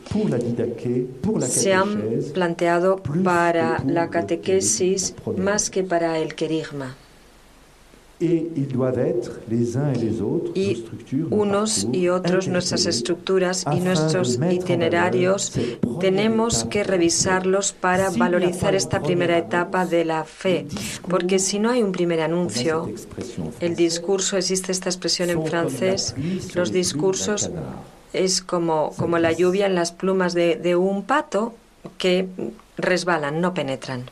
[1.47, 6.95] se han planteado para la catequesis más que para el querigma.
[8.21, 8.49] Y
[11.29, 15.53] unos y otros, nuestras estructuras y nuestros itinerarios,
[16.01, 20.67] tenemos que revisarlos para valorizar esta primera etapa de la fe.
[21.07, 22.91] Porque si no hay un primer anuncio,
[23.61, 26.13] el discurso, existe esta expresión en francés,
[26.55, 27.49] los discursos
[28.11, 31.53] es como, como la lluvia en las plumas de, de un pato
[31.97, 32.27] que
[32.77, 34.09] resbalan, no penetran.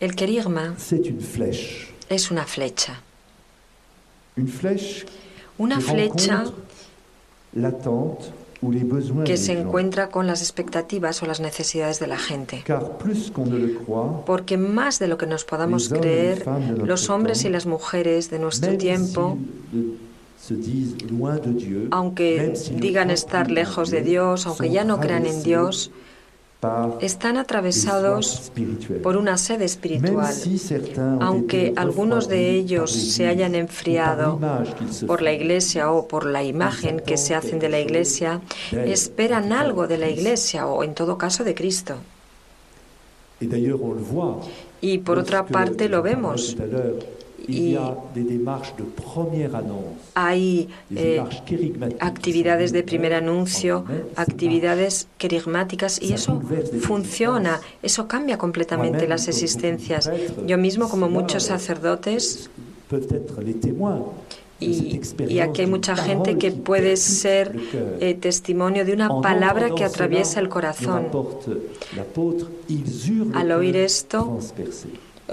[0.00, 0.74] El querigma
[2.08, 3.00] es una flecha.
[5.56, 6.44] Una flecha
[9.24, 12.64] que se encuentra con las expectativas o las necesidades de la gente.
[14.26, 16.44] Porque más de lo que nos podamos creer,
[16.84, 19.38] los hombres y las mujeres de nuestro tiempo
[21.90, 25.90] aunque digan estar lejos de Dios, aunque ya no crean en Dios,
[27.00, 28.50] están atravesados
[29.02, 30.34] por una sed espiritual.
[31.20, 34.40] Aunque algunos de ellos se hayan enfriado
[35.06, 38.40] por la iglesia o por la imagen que se hacen de la iglesia,
[38.72, 41.96] esperan algo de la iglesia o en todo caso de Cristo.
[44.80, 46.56] Y por otra parte lo vemos
[47.48, 47.76] y
[50.14, 51.24] hay eh,
[52.00, 53.84] actividades de primer anuncio,
[54.16, 56.42] actividades querigmáticas y eso
[56.80, 60.10] funciona, eso cambia completamente las existencias.
[60.46, 62.50] Yo mismo, como muchos sacerdotes,
[64.60, 67.54] y, y, aquí hay mucha gente que puede ser
[68.00, 71.06] eh, testimonio de una palabra que atraviesa el corazón.
[73.34, 74.40] Al oír esto,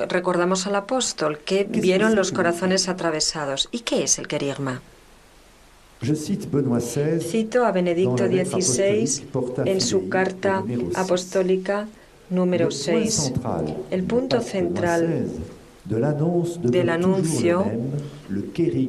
[0.07, 3.69] recordamos al apóstol que vieron los corazones atravesados.
[3.71, 4.81] ¿Y qué es el querigma?
[7.21, 9.27] Cito a Benedicto XVI
[9.65, 10.63] en su carta
[10.95, 11.87] apostólica
[12.29, 13.33] número 6.
[13.91, 15.27] El punto central
[15.85, 17.65] del anuncio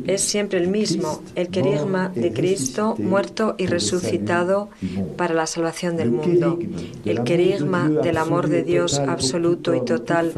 [0.07, 4.71] es siempre el mismo, el querigma de Cristo muerto y resucitado
[5.17, 6.59] para la salvación del mundo.
[7.05, 10.33] El querigma del amor de Dios absoluto y total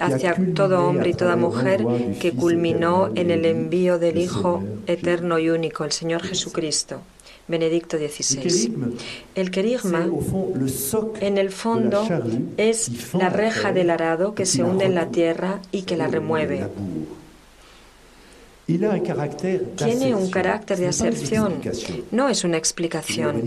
[0.00, 1.84] hacia todo hombre y toda mujer
[2.20, 7.00] que culminó en el envío del Hijo eterno y único, el Señor Jesucristo.
[7.50, 8.72] Benedicto XVI.
[9.34, 10.08] El querigma,
[11.20, 12.08] en el fondo,
[12.56, 16.66] es la reja del arado que se hunde en la tierra y que la remueve.
[19.76, 21.54] Tiene un carácter de aserción,
[22.10, 23.42] no es una explicación.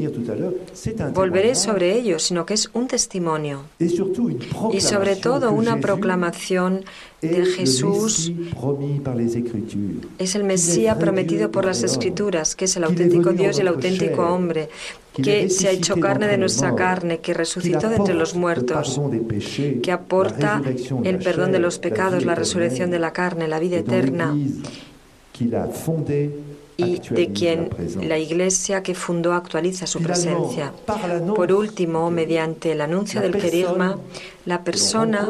[1.14, 3.64] Volveré sobre ello, sino que es un testimonio.
[3.80, 6.84] Y sobre todo una proclamación
[7.22, 8.34] de Jesús.
[10.20, 14.24] Es el Mesías prometido por las Escrituras, que es el auténtico Dios y el auténtico
[14.24, 14.70] hombre,
[15.14, 19.00] que se ha hecho carne de nuestra carne, que resucitó de entre los muertos,
[19.82, 20.62] que aporta
[21.04, 24.36] el perdón de los pecados, la resurrección de la carne, la vida eterna
[26.76, 27.70] y de quien
[28.02, 30.74] la Iglesia que fundó actualiza su presencia.
[31.36, 33.98] Por último, mediante el anuncio del querigma,
[34.46, 35.30] la persona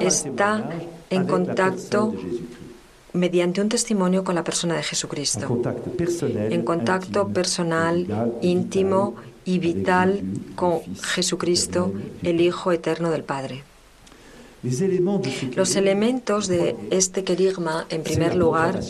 [0.00, 0.70] está
[1.10, 2.14] en contacto
[3.14, 5.46] mediante un testimonio con la persona de Jesucristo,
[6.26, 8.06] en contacto personal,
[8.42, 10.20] íntimo y vital
[10.56, 11.92] con Jesucristo,
[12.22, 13.62] el Hijo eterno del Padre.
[15.56, 18.80] Los elementos de este querigma, en primer lugar,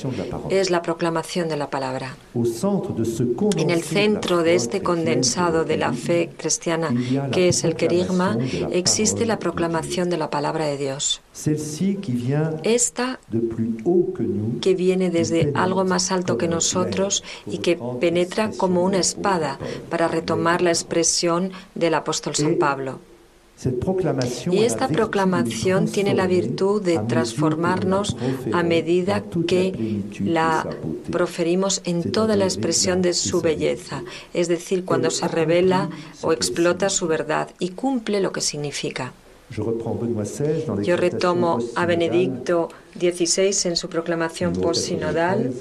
[0.50, 2.16] es la proclamación de la palabra.
[3.56, 6.94] En el centro de este condensado de la fe cristiana,
[7.32, 8.38] que es el querigma,
[8.70, 11.20] existe la proclamación de la palabra de Dios.
[12.62, 13.18] Esta
[14.60, 19.58] que viene desde algo más alto que nosotros y que penetra como una espada,
[19.90, 23.00] para retomar la expresión del apóstol San Pablo.
[24.50, 28.16] Y esta proclamación tiene la virtud de transformarnos
[28.52, 30.66] a medida que la
[31.10, 34.02] proferimos en toda la expresión de su belleza,
[34.34, 35.88] es decir, cuando se revela
[36.22, 39.12] o explota su verdad y cumple lo que significa.
[40.82, 42.68] Yo retomo a Benedicto
[42.98, 45.52] XVI en su proclamación postsinodal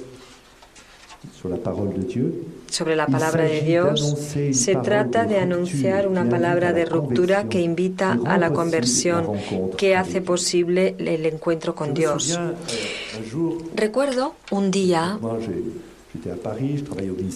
[2.73, 4.17] sobre la palabra de Dios,
[4.51, 9.27] se trata de anunciar una palabra de ruptura que invita a la conversión,
[9.77, 12.39] que hace posible el encuentro con Dios.
[13.75, 15.19] Recuerdo un día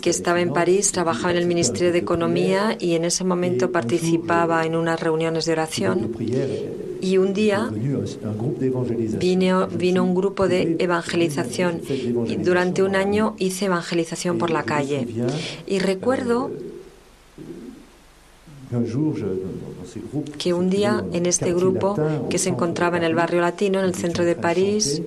[0.01, 4.65] que estaba en París, trabajaba en el Ministerio de Economía y en ese momento participaba
[4.65, 6.15] en unas reuniones de oración.
[7.01, 7.69] Y un día
[9.19, 11.81] vino, vino un grupo de evangelización
[12.27, 15.07] y durante un año hice evangelización por la calle.
[15.65, 16.51] Y recuerdo
[20.37, 21.95] que un día en este grupo
[22.29, 25.01] que se encontraba en el barrio latino, en el centro de París,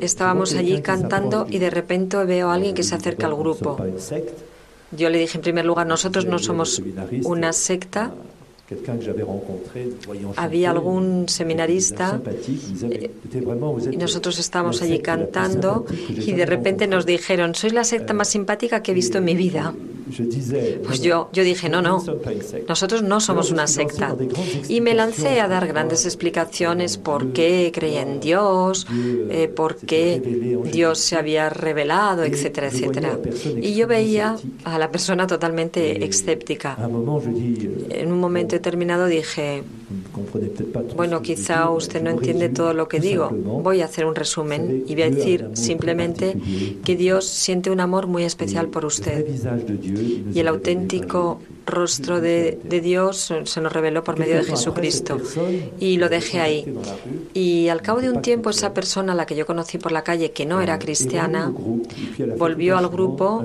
[0.00, 3.76] Estábamos allí cantando y de repente veo a alguien que se acerca al grupo.
[4.92, 6.82] Yo le dije en primer lugar, nosotros no somos
[7.24, 8.12] una secta,
[10.36, 12.20] había algún seminarista
[13.90, 18.82] y nosotros estábamos allí cantando y de repente nos dijeron, sois la secta más simpática
[18.82, 19.72] que he visto en mi vida.
[20.84, 22.02] Pues yo, yo dije, no, no,
[22.68, 24.14] nosotros no somos una secta.
[24.68, 28.86] Y me lancé a dar grandes explicaciones por qué creía en Dios,
[29.30, 30.20] eh, por qué
[30.72, 33.18] Dios se había revelado, etcétera, etcétera.
[33.60, 36.76] Y yo veía a la persona totalmente escéptica.
[36.78, 39.62] En un momento determinado dije,
[40.96, 43.30] bueno, quizá usted no entiende todo lo que digo.
[43.30, 46.36] Voy a hacer un resumen y voy a decir simplemente
[46.84, 49.26] que Dios siente un amor muy especial por usted.
[50.34, 55.18] y el auténtico rostro de, Dios se nos reveló por medio de Jesucristo.
[55.80, 56.74] Y lo dejé ahí.
[57.34, 60.30] Y al cabo de un tiempo esa persona, la que yo conocí por la calle,
[60.30, 61.52] que no era cristiana,
[62.38, 63.44] volvió al grupo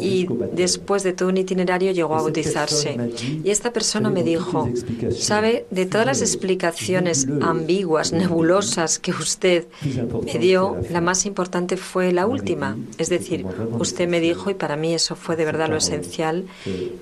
[0.00, 2.96] y después de todo un itinerario llegó a bautizarse.
[3.44, 4.68] Y esta persona me dijo,
[5.12, 5.66] ¿sabe?
[5.70, 9.66] De todas las explicaciones ambiguas, nebulosas que usted
[10.24, 12.76] me dio, la más importante fue la última.
[12.98, 13.44] Es decir,
[13.78, 16.46] usted me dijo, y para mí eso fue de verdad lo esencial,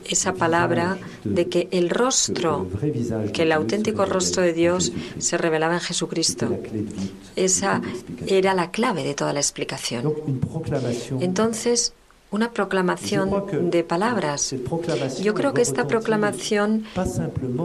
[0.05, 0.48] esa palabra
[1.25, 2.69] de que el rostro,
[3.33, 6.59] que el auténtico rostro de Dios se revelaba en Jesucristo.
[7.37, 7.83] Esa
[8.27, 10.15] era la clave de toda la explicación.
[11.21, 11.93] Entonces,
[12.31, 14.55] una proclamación de palabras.
[15.23, 16.85] Yo creo que esta proclamación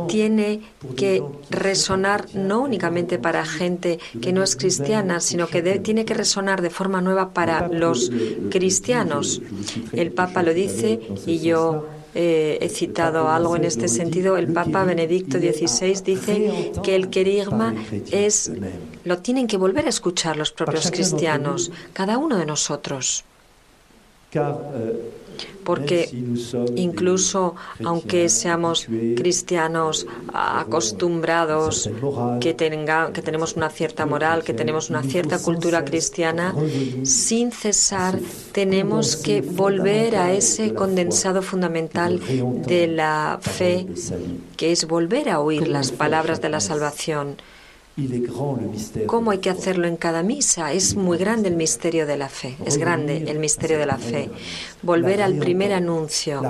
[0.07, 0.61] tiene
[0.95, 6.61] que resonar no únicamente para gente que no es cristiana, sino que tiene que resonar
[6.61, 8.09] de forma nueva para los
[8.49, 9.41] cristianos.
[9.91, 14.37] El Papa lo dice y yo eh, he citado algo en este sentido.
[14.37, 17.75] El Papa Benedicto XVI dice que el querigma
[18.11, 18.51] es
[19.03, 23.25] lo tienen que volver a escuchar los propios cristianos, cada uno de nosotros.
[25.63, 26.09] Porque
[26.75, 31.89] incluso aunque seamos cristianos acostumbrados,
[32.41, 36.53] que, que tenemos una cierta moral, que tenemos una cierta cultura cristiana,
[37.03, 38.19] sin cesar
[38.51, 42.19] tenemos que volver a ese condensado fundamental
[42.67, 43.87] de la fe,
[44.57, 47.37] que es volver a oír las palabras de la salvación
[49.05, 50.73] ¿Cómo hay que hacerlo en cada misa?
[50.73, 54.31] Es muy grande el misterio de la fe, es grande el misterio de la fe.
[54.81, 56.41] Volver al primer anuncio,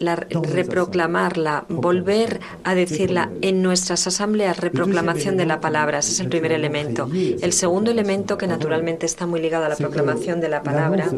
[0.00, 6.28] la, reproclamarla, volver a decirla en nuestras asambleas, reproclamación de la palabra, ese es el
[6.28, 7.08] primer elemento.
[7.14, 11.10] El segundo elemento, que naturalmente está muy ligado a la proclamación de la palabra,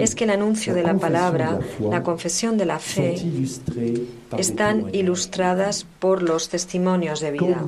[0.00, 3.22] es que el anuncio de la palabra, la confesión de la fe,
[4.38, 7.64] están ilustradas por los testimonios de vida.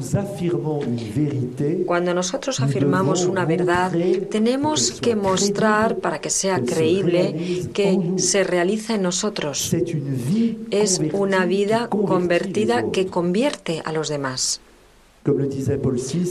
[1.87, 3.93] Cuando nosotros afirmamos una verdad,
[4.31, 9.75] tenemos que mostrar, para que sea creíble, que se realiza en nosotros.
[10.71, 14.61] Es una vida convertida que convierte a los demás.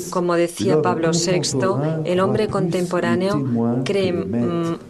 [0.09, 4.13] Como decía Pablo VI, el hombre contemporáneo cree,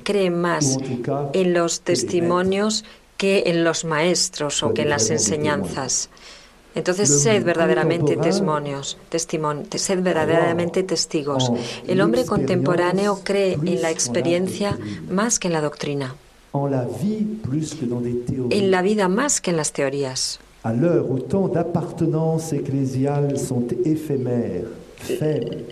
[0.04, 0.78] cree más
[1.34, 2.86] en los testimonios
[3.18, 6.10] que en los maestros o que en las enseñanzas.
[6.76, 8.98] Entonces, sed verdaderamente testimonios,
[9.78, 11.52] sed verdaderamente testigos.
[11.88, 14.78] El hombre contemporáneo cree en la experiencia
[15.10, 16.16] más que en la doctrina,
[18.50, 20.40] en la vida más que en las teorías.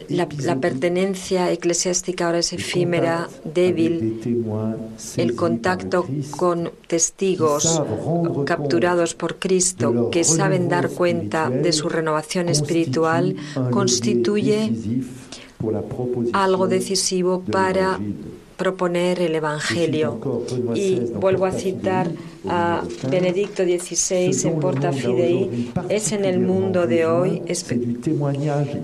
[0.09, 4.21] La, pertenencia eclesiástica ahora es efímera, débil.
[5.17, 7.81] El contacto con testigos
[8.45, 13.35] capturados por Cristo que saben dar cuenta de su renovación espiritual
[13.71, 14.71] constituye
[16.33, 17.99] algo decisivo para
[18.57, 20.19] proponer el Evangelio.
[20.75, 22.09] Y vuelvo a citar
[22.47, 27.41] a Benedicto XVI en Porta Fidei, es en el mundo de hoy,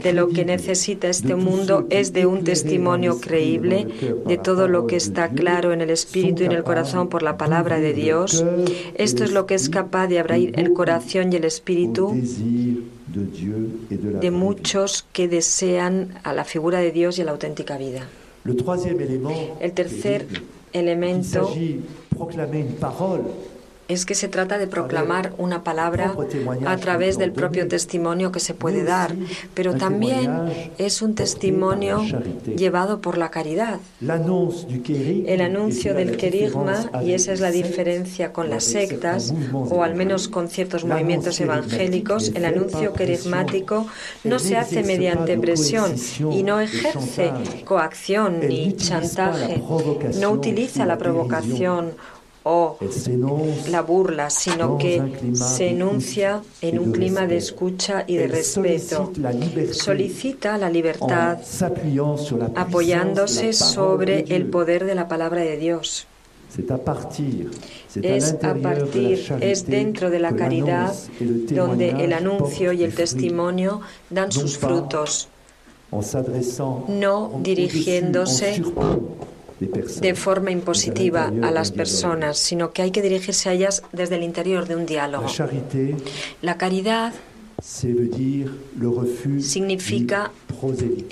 [0.04, 3.88] de lo que necesita este mundo es de un testimonio creíble
[4.26, 7.38] de todo lo que está claro en el espíritu y en el corazón por la
[7.38, 8.46] palabra de Dios.
[8.96, 12.16] Esto es lo que es capaz de abrir el corazón y el espíritu
[13.12, 18.08] de muchos que desean a la figura de Dios y a la auténtica vida.
[19.60, 20.28] El tercer
[20.74, 21.52] elemento
[23.90, 26.16] es que se trata de proclamar una palabra
[26.66, 29.16] a través del propio testimonio que se puede dar,
[29.56, 30.30] pero también
[30.78, 32.06] es un testimonio
[32.56, 33.80] llevado por la caridad.
[34.00, 40.28] El anuncio del querigma, y esa es la diferencia con las sectas, o al menos
[40.28, 43.88] con ciertos movimientos evangélicos, el anuncio querigmático
[44.24, 45.96] no se hace mediante presión
[46.32, 47.32] y no ejerce
[47.66, 49.64] coacción ni chantaje,
[50.20, 51.94] no utiliza la provocación
[52.44, 52.78] o
[53.70, 55.02] la burla, sino que
[55.34, 59.12] se enuncia en un clima de escucha y de respeto.
[59.72, 61.40] Solicita la libertad
[62.56, 66.08] apoyándose sobre el poder de la palabra de Dios.
[68.02, 74.32] Es a partir, es dentro de la caridad donde el anuncio y el testimonio dan
[74.32, 75.28] sus frutos,
[76.88, 78.64] no dirigiéndose
[79.60, 84.24] de forma impositiva a las personas, sino que hay que dirigirse a ellas desde el
[84.24, 85.28] interior de un diálogo.
[86.42, 87.14] La caridad
[89.42, 90.32] significa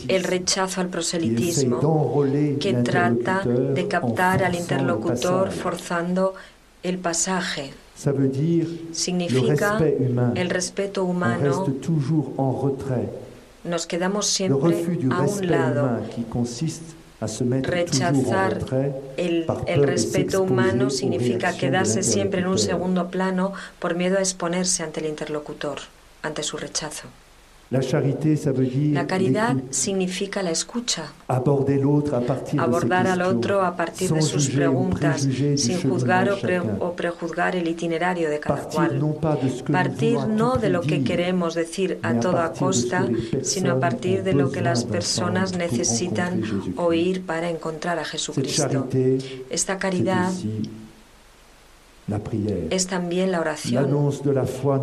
[0.07, 1.79] el rechazo al proselitismo,
[2.59, 6.33] que trata de captar al interlocutor forzando
[6.83, 7.71] el pasaje.
[8.91, 9.79] Significa
[10.35, 11.65] el respeto humano.
[13.63, 15.99] Nos quedamos siempre a un lado
[17.19, 18.59] Rechazar
[19.17, 19.47] el,
[19.83, 25.07] respeto humano significa quedarse siempre en un segundo plano por miedo a exponerse ante el
[25.07, 25.79] interlocutor,
[26.21, 27.07] ante su rechazo.
[27.69, 36.29] La caridad significa la escucha, abordar al otro a partir de sus preguntas, sin juzgar
[36.79, 39.17] o, prejuzgar el itinerario de cada cual.
[39.69, 43.05] Partir no de lo que queremos decir a toda costa,
[43.41, 46.41] sino a partir de lo que las personas necesitan
[46.77, 48.87] oír para encontrar a Jesucristo.
[49.49, 50.31] Esta caridad
[52.69, 53.85] es también la oración.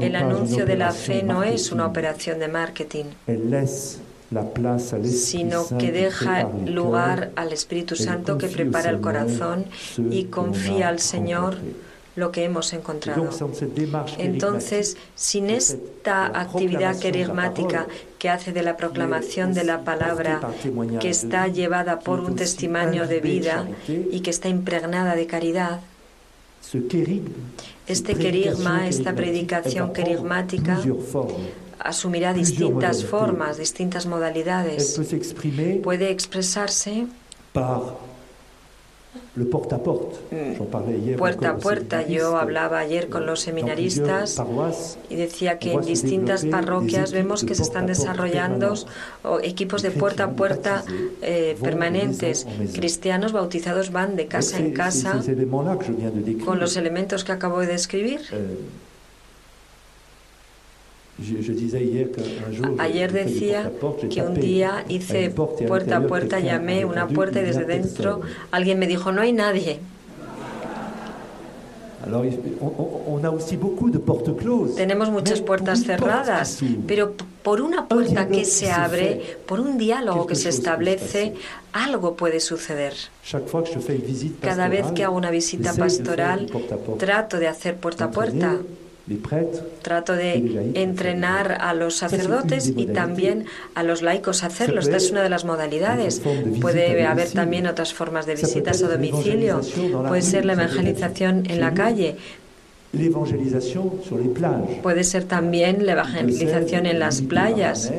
[0.01, 3.05] El anuncio de la fe no es una operación de marketing,
[5.07, 9.64] sino que deja lugar al Espíritu Santo que prepara el corazón
[10.11, 11.57] y confía al Señor
[12.16, 13.29] lo que hemos encontrado.
[14.18, 17.87] Entonces, sin esta actividad querigmática
[18.18, 20.41] que hace de la proclamación de la palabra,
[21.01, 25.81] que está llevada por un testimonio de vida y que está impregnada de caridad,
[27.87, 30.81] este querigma, esta predicación querigmática,
[31.79, 34.99] asumirá distintas formas, distintas modalidades.
[35.83, 37.07] Puede expresarse
[41.18, 42.07] puerta a puerta.
[42.07, 44.41] Yo hablaba ayer con los seminaristas
[45.11, 48.74] y decía que en distintas parroquias vemos que se están desarrollando
[49.43, 50.85] equipos de puerta a puerta
[51.22, 52.47] eh, permanentes.
[52.72, 55.20] Cristianos bautizados van de casa en casa
[56.45, 58.20] con los elementos que acabo de describir.
[62.78, 63.70] Ayer decía
[64.10, 68.86] que un día hice puerta a puerta, llamé una puerta y desde dentro alguien me
[68.86, 69.80] dijo, no hay nadie.
[74.76, 80.34] Tenemos muchas puertas cerradas, pero por una puerta que se abre, por un diálogo que
[80.34, 81.34] se establece,
[81.72, 82.92] algo puede suceder.
[84.40, 86.50] Cada vez que hago una visita pastoral,
[86.98, 88.58] trato de hacer puerta a puerta.
[89.82, 93.44] Trato de entrenar a los sacerdotes y también
[93.74, 94.80] a los laicos a hacerlo.
[94.80, 96.22] Esta es una de las modalidades.
[96.61, 99.61] Puede haber también otras formas de visitas a domicilio.
[100.09, 102.16] Puede ser la evangelización en la calle.
[104.82, 107.92] Puede ser también la evangelización en las playas.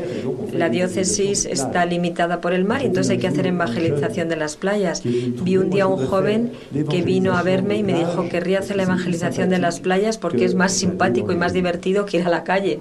[0.53, 4.55] La diócesis está limitada por el mar y entonces hay que hacer evangelización de las
[4.55, 5.03] playas.
[5.03, 6.51] Vi un día un joven
[6.89, 10.45] que vino a verme y me dijo, querría hacer la evangelización de las playas porque
[10.45, 12.79] es más simpático y más divertido que ir a la calle.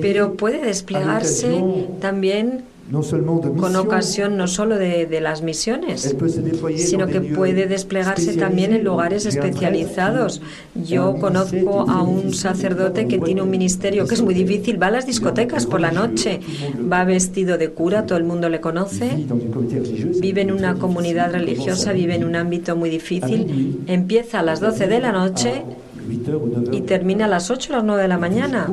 [0.00, 1.64] Pero puede desplegarse
[2.00, 6.14] también con ocasión no solo de, las misiones,
[6.76, 10.42] sino que puede desplegarse también en lugares especializados.
[10.74, 14.90] Yo conozco a un sacerdote que tiene un ministerio que es muy difícil, va a
[14.90, 16.40] las discotecas por la noche,
[16.92, 19.10] va vestido de cura, todo el mundo le conoce,
[20.20, 24.86] vive en una comunidad religiosa, vive en un ámbito muy difícil, empieza a las 12
[24.88, 25.62] de la noche
[26.72, 28.68] y termina a las 8 o las 9 de la mañana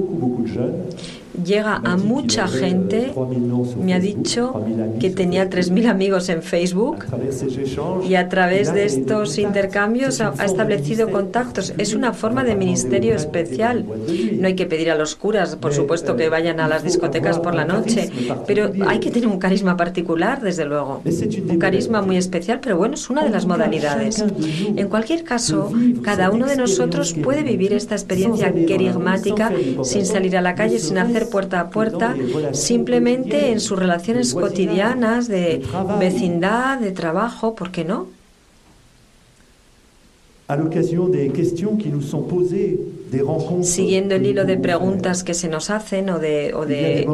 [1.44, 3.14] llega a mucha gente.
[3.82, 4.64] Me ha dicho
[5.00, 7.06] que tenía 3.000 amigos en Facebook
[8.08, 11.74] y a través de estos intercambios ha, establecido contactos.
[11.78, 13.86] Es una forma de ministerio especial.
[14.40, 17.56] No hay que pedir a los curas, por supuesto, que vayan a las discotecas por
[17.56, 18.10] la noche,
[18.48, 21.02] pero hay que tener un carisma particular, desde luego.
[21.50, 24.24] Un carisma muy especial, pero bueno, es una de las modalidades.
[24.76, 25.72] En cualquier caso,
[26.04, 29.52] cada uno de nosotros puede vivir esta experiencia querigmática
[29.84, 32.16] sin salir a la calle, sin hacer puerta a puerta,
[32.54, 35.62] simplemente en sus relaciones cotidianas de
[36.00, 38.08] vecindad, de trabajo, ¿por qué no?
[43.62, 47.08] Siguiendo el hilo de preguntas que se nos hacen o de, o de,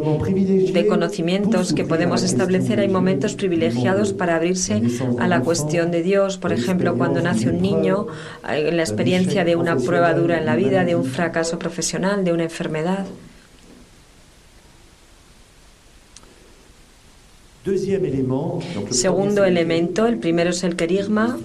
[0.74, 4.82] de, conocimientos que podemos establecer, hay momentos privilegiados para abrirse
[5.20, 6.38] a la cuestión de Dios.
[6.38, 8.08] Por ejemplo, cuando nace un niño,
[8.47, 12.32] en la experiencia de una prueba dura en la vida, de un fracaso profesional, de
[12.32, 13.06] una enfermedad.
[18.91, 21.39] Segundo elemento, el primero es el querigma,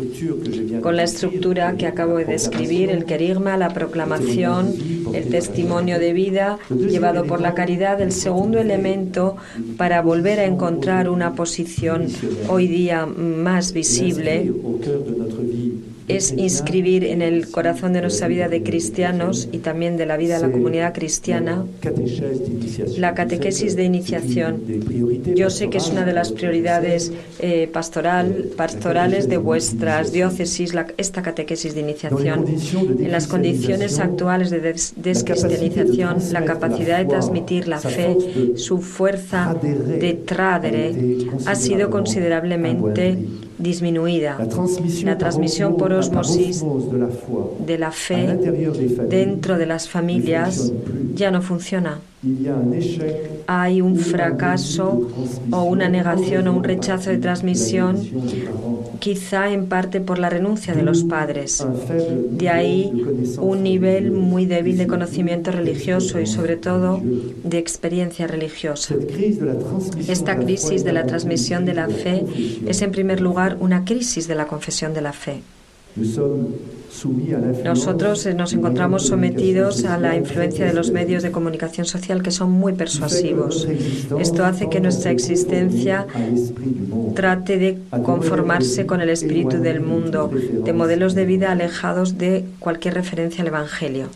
[0.82, 4.74] con la estructura que acabo de describir, el querigma, la proclamación,
[5.14, 8.02] el testimonio de vida llevado por la caridad.
[8.02, 9.36] El segundo elemento
[9.78, 12.08] para volver a encontrar una posición
[12.48, 14.52] hoy día más visible
[16.16, 20.36] es inscribir en el corazón de nuestra vida de cristianos y también de la vida
[20.36, 21.64] de la comunidad cristiana
[22.96, 24.62] la catequesis de iniciación.
[25.34, 31.22] Yo sé que es una de las prioridades eh, pastoral, pastorales de vuestras diócesis, esta
[31.22, 32.44] catequesis de iniciación.
[32.98, 34.60] En las condiciones actuales de
[34.96, 38.16] descristianización, la capacidad de transmitir la fe,
[38.56, 40.94] su fuerza de tradere,
[41.46, 43.18] ha sido considerablemente
[43.58, 44.38] disminuida.
[45.04, 46.64] La transmisión por osmosis
[47.66, 48.38] de la fe
[49.08, 50.72] dentro de las familias
[51.14, 52.00] ya no funciona.
[53.46, 55.08] Hay un fracaso
[55.50, 57.96] o una negación o un rechazo de transmisión,
[58.98, 61.66] quizá en parte por la renuncia de los padres.
[62.30, 62.92] De ahí
[63.38, 68.94] un nivel muy débil de conocimiento religioso y sobre todo de experiencia religiosa.
[70.06, 72.24] Esta crisis de la transmisión de la fe
[72.66, 75.40] es en primer lugar una crisis de la confesión de la fe.
[77.64, 82.30] Nosotros eh, nos encontramos sometidos a la influencia de los medios de comunicación social que
[82.30, 83.68] son muy persuasivos.
[84.18, 86.06] Esto hace que nuestra existencia
[87.14, 92.94] trate de conformarse con el espíritu del mundo, de modelos de vida alejados de cualquier
[92.94, 94.08] referencia al Evangelio.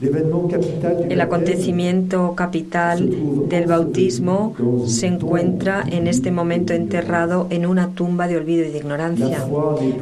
[0.00, 4.54] El acontecimiento capital del bautismo
[4.86, 9.46] se encuentra en este momento enterrado en una tumba de olvido y de ignorancia.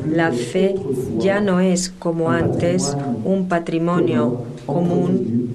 [0.09, 0.77] La fe
[1.19, 5.53] ya no es como antes un patrimonio común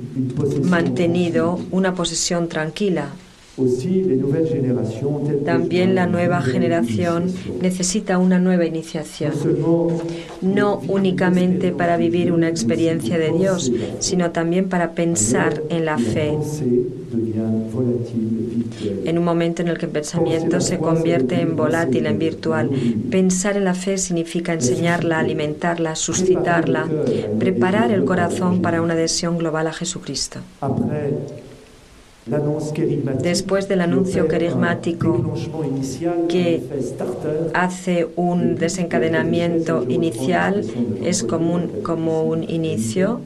[0.63, 3.07] mantenido, una posesión tranquila.
[5.45, 7.31] También la nueva generación
[7.61, 9.33] necesita una nueva iniciación,
[10.41, 16.35] no únicamente para vivir una experiencia de Dios, sino también para pensar en la fe.
[19.05, 22.71] En un momento en el que el pensamiento se convierte en volátil, en virtual,
[23.11, 26.87] pensar en la fe significa enseñarla, alimentarla, suscitarla,
[27.37, 30.39] preparar el corazón para una adhesión global a Jesucristo.
[33.21, 35.33] Después del anuncio querigmático
[36.29, 36.61] que
[37.53, 40.63] hace un desencadenamiento inicial,
[41.03, 43.19] es como un, como un inicio.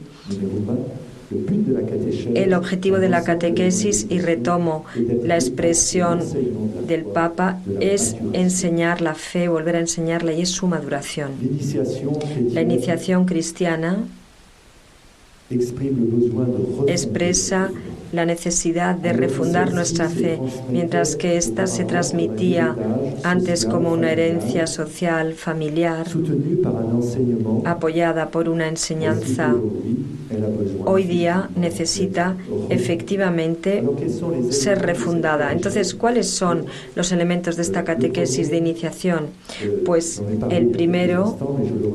[2.34, 4.84] El objetivo de la catequesis, y retomo
[5.22, 6.20] la expresión
[6.88, 11.32] del Papa, es enseñar la fe, volver a enseñarla, y es su maduración.
[12.52, 13.98] La iniciación cristiana
[16.88, 17.70] expresa
[18.12, 20.38] la necesidad de refundar nuestra fe,
[20.70, 22.74] mientras que ésta se transmitía
[23.22, 26.06] antes como una herencia social, familiar,
[27.64, 29.54] apoyada por una enseñanza
[30.84, 32.36] hoy día necesita
[32.68, 33.82] efectivamente
[34.50, 35.52] ser refundada.
[35.52, 39.26] Entonces, ¿cuáles son los elementos de esta catequesis de iniciación?
[39.84, 41.38] Pues el primero,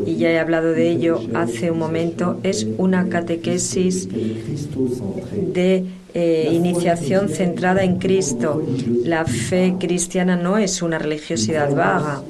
[0.05, 7.27] y ya he hablado de ello hace un momento, es una catequesis de eh, iniciación
[7.27, 8.61] centrada en Cristo.
[9.03, 12.21] La fe cristiana no es una religiosidad vaga,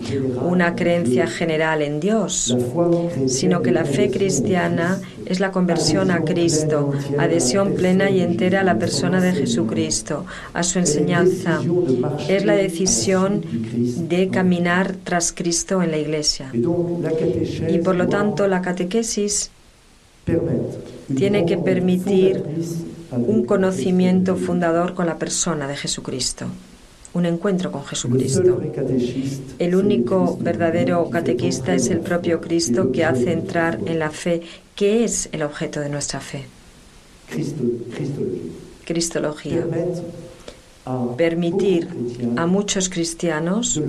[0.42, 2.56] una creencia general en Dios,
[3.28, 8.64] sino que la fe cristiana es la conversión a Cristo, adhesión plena y entera a
[8.64, 11.62] la persona de Jesucristo, a su enseñanza.
[12.30, 13.44] Es la decisión
[14.08, 16.52] de caminar tras Cristo en la Iglesia.
[16.54, 19.52] Y por lo tanto la catequesis
[21.16, 22.44] tiene que permitir
[23.12, 26.48] un conocimiento fundador con la persona de Jesucristo,
[27.14, 28.62] un encuentro con Jesucristo.
[29.60, 34.42] El único verdadero catequista es el propio Cristo que hace entrar en la fe,
[34.76, 36.46] que es el objeto de nuestra fe.
[38.86, 39.66] Cristología
[41.18, 41.88] permitir
[42.36, 43.82] a muchos cristianos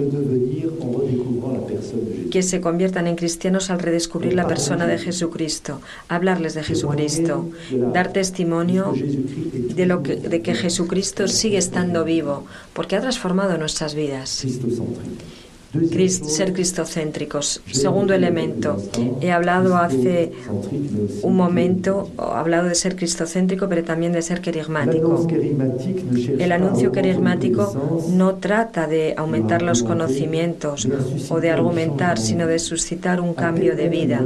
[2.30, 7.48] que se conviertan en cristianos al redescubrir la persona de Jesucristo, hablarles de Jesucristo,
[7.92, 13.94] dar testimonio de, lo que, de que Jesucristo sigue estando vivo, porque ha transformado nuestras
[13.94, 14.44] vidas
[16.08, 17.60] ser cristocéntricos.
[17.70, 18.76] Segundo elemento,
[19.20, 20.32] he hablado hace
[21.22, 25.26] un momento, he hablado de ser cristocéntrico, pero también de ser querigmático.
[26.38, 30.88] El anuncio querigmático no trata de aumentar los conocimientos
[31.28, 34.22] o de argumentar, sino de suscitar un cambio de vida,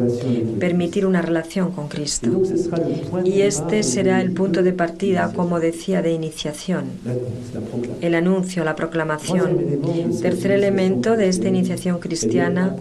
[0.58, 2.30] permitir una relación con Cristo.
[3.24, 6.84] Y este será el punto de partida, como decía, de iniciación.
[8.00, 9.80] El anuncio, la proclamación.
[10.20, 12.74] Tercer elemento de esta iniciación cristiana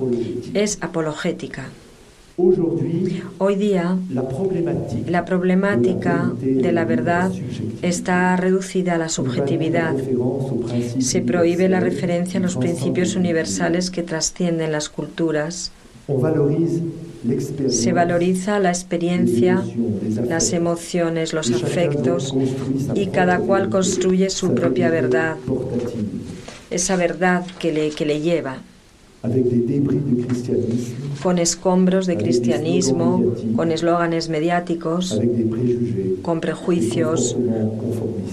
[0.56, 1.70] es apologética.
[3.38, 3.98] Hoy día
[5.08, 7.32] la problemática de la verdad
[7.84, 9.96] está reducida a la subjetividad.
[10.98, 15.72] Se prohíbe la referencia a los principios universales que trascienden las culturas.
[17.70, 19.64] Se valoriza la experiencia,
[20.28, 22.34] las emociones, los afectos
[22.96, 25.36] y cada cual construye su propia verdad
[26.78, 28.58] esa verdad que le, que le lleva.
[31.22, 35.20] Con escombros de cristianismo, con eslóganes mediáticos,
[36.22, 37.36] con prejuicios,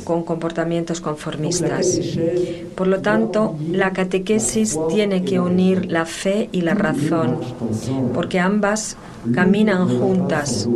[0.05, 1.99] con comportamientos conformistas.
[2.77, 7.39] Por lo tanto, la catequesis tiene que unir la fe y la razón,
[8.13, 8.97] porque ambas
[9.33, 10.69] caminan juntas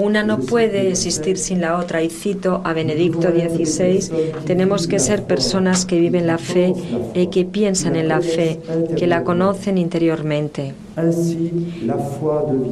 [0.00, 2.02] una no puede existir sin la otra.
[2.02, 4.10] Y cito a Benedicto XVI,
[4.46, 6.72] tenemos que ser personas que viven la fe
[7.14, 8.60] y que piensan en la fe,
[8.96, 10.74] que la conocen interiormente.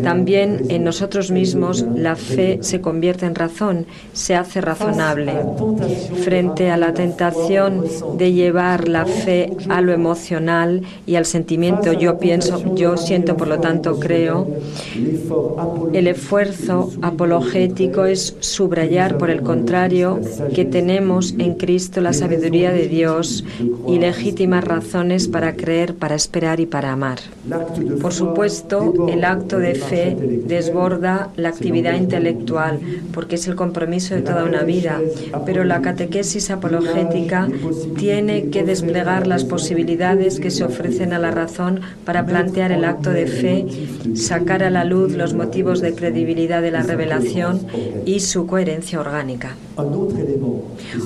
[0.02, 5.32] También en nosotros mismos la fe se convierte en razón, se hace razonable.
[6.24, 7.84] Frente a la tentación
[8.16, 13.48] de llevar la fe a lo emocional y al sentimiento, yo pienso, yo siento, por
[13.48, 14.46] lo tanto creo,
[15.92, 20.20] el esfuerzo apologético es subrayar, por el contrario,
[20.54, 23.44] que tenemos en Cristo la sabiduría de Dios
[23.86, 27.18] y legítimas razones para creer, para esperar y para amar.
[28.00, 32.80] Por supuesto, el acto de fe desborda la actividad intelectual,
[33.12, 35.00] porque es el compromiso de toda una vida,
[35.44, 37.48] pero la catequesis apologética
[37.96, 43.10] tiene que desplegar las posibilidades que se ofrecen a la razón para plantear el acto
[43.10, 43.66] de fe,
[44.14, 47.66] sacar a la luz los motivos de credibilidad de la revelación
[48.06, 49.56] y su coherencia orgánica.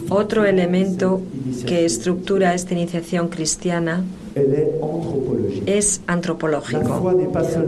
[0.09, 1.21] Otro elemento
[1.67, 4.05] que estructura esta iniciación cristiana
[5.67, 7.15] es antropológico,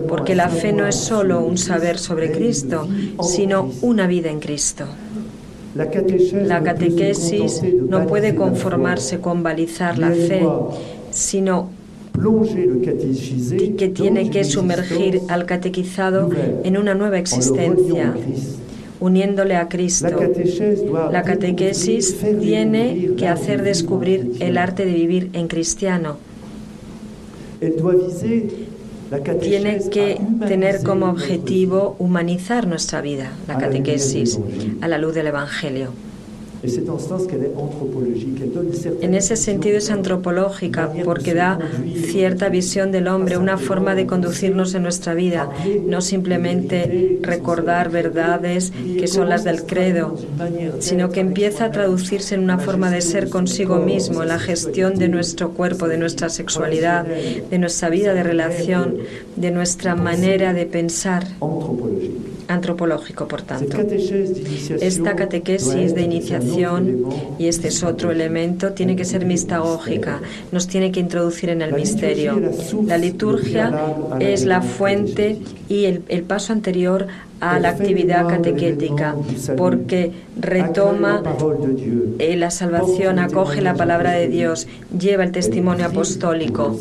[0.09, 2.89] porque la fe no es solo un saber sobre Cristo,
[3.23, 4.85] sino una vida en Cristo.
[5.75, 10.43] La catequesis no puede conformarse con balizar la fe,
[11.11, 11.71] sino
[13.77, 16.31] que tiene que sumergir al catequizado
[16.63, 18.15] en una nueva existencia,
[19.01, 20.17] uniéndole a Cristo.
[21.11, 26.17] La catequesis tiene que hacer descubrir el arte de vivir en cristiano
[29.41, 34.39] tiene que tener como objetivo humanizar nuestra vida, la catequesis,
[34.81, 35.91] a la luz del Evangelio.
[39.01, 41.59] En ese sentido es antropológica porque da
[42.07, 45.51] cierta visión del hombre, una forma de conducirnos en nuestra vida,
[45.87, 50.17] no simplemente recordar verdades que son las del credo,
[50.79, 54.95] sino que empieza a traducirse en una forma de ser consigo mismo, en la gestión
[54.95, 58.99] de nuestro cuerpo, de nuestra sexualidad, de nuestra vida de relación,
[59.37, 61.27] de nuestra manera de pensar
[62.49, 63.77] antropológico, por tanto.
[64.81, 67.07] Esta catequesis de iniciación,
[67.39, 70.21] y este es otro elemento, tiene que ser mistagógica,
[70.53, 72.41] nos tiene que introducir en el misterio.
[72.87, 73.73] La liturgia
[74.21, 75.39] es la fuente
[75.69, 77.07] y el, el paso anterior
[77.51, 79.15] a la actividad catequética,
[79.57, 81.23] porque retoma
[82.19, 84.67] eh, la salvación, acoge la palabra de Dios,
[84.99, 86.77] lleva el testimonio apostólico,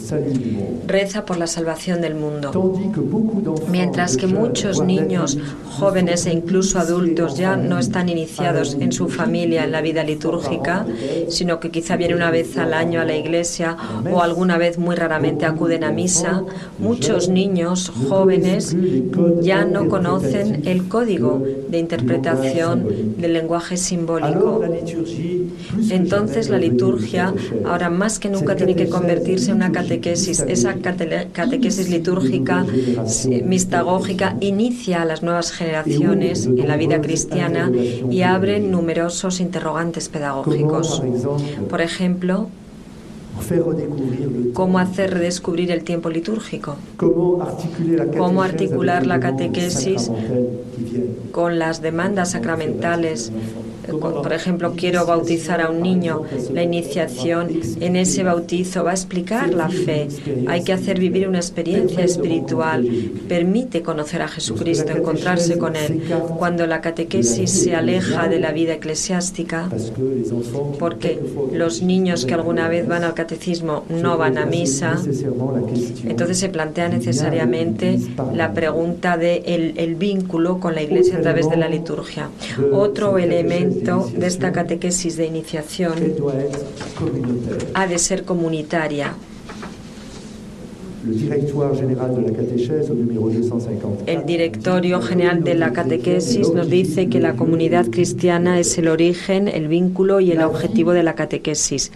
[0.88, 2.51] reza por la salvación del mundo.
[3.70, 5.38] Mientras que muchos niños,
[5.70, 10.86] jóvenes e incluso adultos ya no están iniciados en su familia en la vida litúrgica,
[11.28, 13.76] sino que quizá vienen una vez al año a la iglesia
[14.11, 16.43] o alguna vez muy raramente acuden a misa,
[16.80, 18.76] muchos niños jóvenes
[19.41, 24.64] ya no conocen el código de interpretación del lenguaje simbólico.
[25.89, 27.34] Entonces la liturgia
[27.66, 30.39] ahora más que nunca tiene que convertirse en una catequesis.
[30.41, 32.66] Esa catequesis litúrgica
[33.43, 37.72] mistagógica inicia a las nuevas generaciones en la vida cristiana
[38.10, 41.01] y abre numerosos interrogantes pedagógicos.
[41.70, 42.49] Por ejemplo,
[44.53, 50.11] cómo hacer redescubrir el tiempo litúrgico, cómo articular la catequesis
[51.31, 53.31] con las demandas sacramentales
[53.91, 56.23] por ejemplo, quiero bautizar a un niño,
[56.53, 60.07] la iniciación en ese bautizo va a explicar la fe.
[60.47, 62.88] Hay que hacer vivir una experiencia espiritual.
[63.27, 66.03] Permite conocer a Jesucristo, encontrarse con Él.
[66.38, 69.69] Cuando la catequesis se aleja de la vida eclesiástica,
[70.79, 71.19] porque
[71.51, 75.01] los niños que alguna vez van al catecismo no van a misa,
[76.05, 77.99] entonces se plantea necesariamente
[78.34, 82.29] la pregunta de el vínculo con la Iglesia a través de la liturgia.
[82.71, 85.93] Otro elemento de esta catequesis de iniciación
[87.74, 89.13] ha de ser comunitaria.
[94.06, 99.49] El directorio general de la catequesis nos dice que la comunidad cristiana es el origen,
[99.49, 101.91] el vínculo y el objetivo de la catequesis.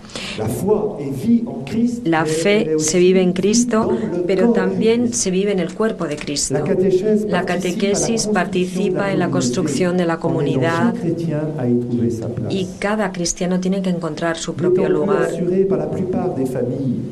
[2.03, 6.55] La fe se vive en Cristo, pero también se vive en el cuerpo de Cristo.
[7.28, 10.93] La catequesis participa en la construcción de la comunidad
[12.49, 15.30] y cada cristiano tiene que encontrar su propio lugar.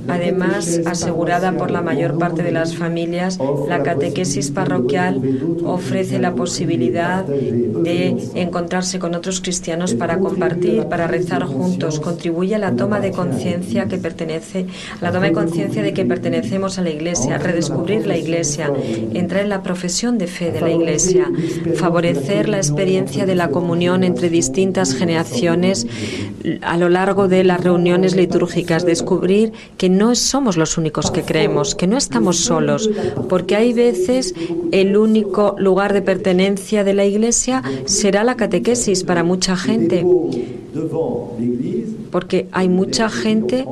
[0.07, 5.21] Además, asegurada por la mayor parte de las familias, la catequesis parroquial
[5.63, 11.99] ofrece la posibilidad de encontrarse con otros cristianos para compartir, para rezar juntos.
[11.99, 14.65] Contribuye a la toma de conciencia que pertenece,
[14.99, 18.71] a la toma de conciencia de que pertenecemos a la Iglesia, redescubrir la Iglesia,
[19.13, 21.31] entrar en la profesión de fe de la Iglesia,
[21.75, 25.87] favorecer la experiencia de la comunión entre distintas generaciones
[26.61, 31.74] a lo largo de las reuniones litúrgicas, descubrir que no somos los únicos que creemos,
[31.77, 32.89] que no estamos solos,
[33.29, 34.33] porque hay veces
[34.71, 40.05] el único lugar de pertenencia de la Iglesia será la catequesis para mucha gente,
[42.11, 43.65] porque hay mucha gente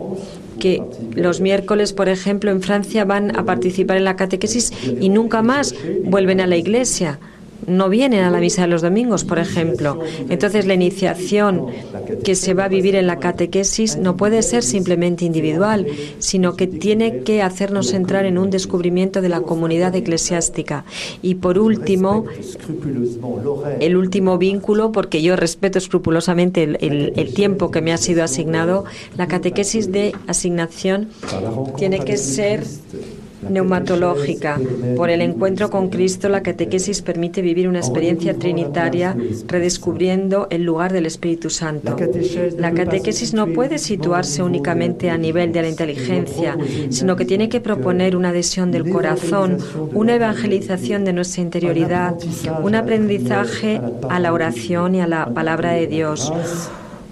[0.59, 0.81] que
[1.15, 5.75] los miércoles, por ejemplo, en Francia van a participar en la catequesis y nunca más
[6.05, 7.19] vuelven a la iglesia
[7.67, 9.99] no vienen a la misa de los domingos, por ejemplo.
[10.29, 11.67] Entonces, la iniciación
[12.23, 15.87] que se va a vivir en la catequesis no puede ser simplemente individual,
[16.19, 20.85] sino que tiene que hacernos entrar en un descubrimiento de la comunidad eclesiástica.
[21.21, 22.25] Y por último,
[23.79, 28.85] el último vínculo, porque yo respeto escrupulosamente el, el tiempo que me ha sido asignado,
[29.17, 31.09] la catequesis de asignación
[31.77, 32.63] tiene que ser
[33.49, 34.59] neumatológica.
[34.95, 39.15] Por el encuentro con Cristo, la catequesis permite vivir una experiencia trinitaria
[39.47, 41.95] redescubriendo el lugar del Espíritu Santo.
[42.57, 46.57] La catequesis no puede situarse únicamente a nivel de la inteligencia,
[46.89, 49.57] sino que tiene que proponer una adhesión del corazón,
[49.93, 52.15] una evangelización de nuestra interioridad,
[52.61, 56.31] un aprendizaje a la oración y a la palabra de Dios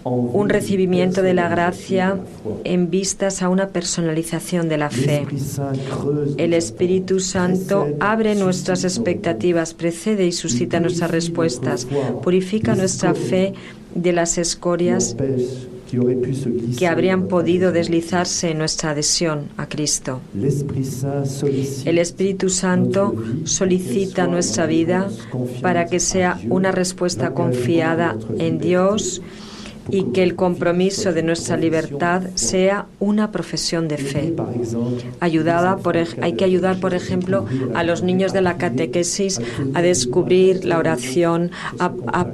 [0.03, 2.17] un recibimiento de la gracia
[2.63, 5.25] en vistas a una personalización de la fe.
[6.37, 11.87] El Espíritu Santo abre nuestras expectativas, precede y suscita nuestras respuestas,
[12.23, 13.53] purifica nuestra fe
[13.93, 15.15] de las escorias
[16.77, 20.21] que habrían podido deslizarse en nuestra adhesión a Cristo.
[21.85, 25.09] El Espíritu Santo solicita nuestra vida
[25.61, 29.21] para que sea una respuesta confiada en Dios
[29.91, 34.33] y que el compromiso de nuestra libertad sea una profesión de fe.
[35.19, 39.39] Ayudada por, hay que ayudar, por ejemplo, a los niños de la catequesis
[39.73, 41.91] a descubrir la oración, a,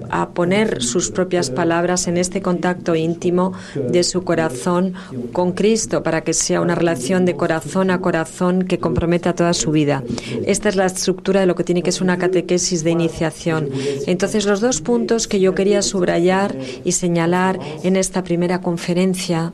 [0.10, 4.94] a poner sus propias palabras en este contacto íntimo de su corazón
[5.34, 9.72] con Cristo para que sea una relación de corazón a corazón que comprometa toda su
[9.72, 10.04] vida.
[10.46, 13.70] Esta es la estructura de lo que tiene que ser una catequesis de iniciación.
[14.06, 19.54] Entonces, los dos puntos que yo quería subrayar y señalar en esta primera conferencia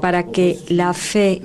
[0.00, 1.40] para que la fe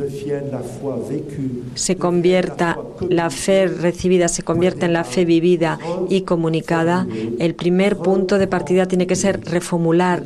[1.76, 2.78] se convierta,
[3.10, 7.08] la fe recibida se convierta en la fe vivida y comunicada,
[7.40, 10.24] el primer punto de partida tiene que ser reformular,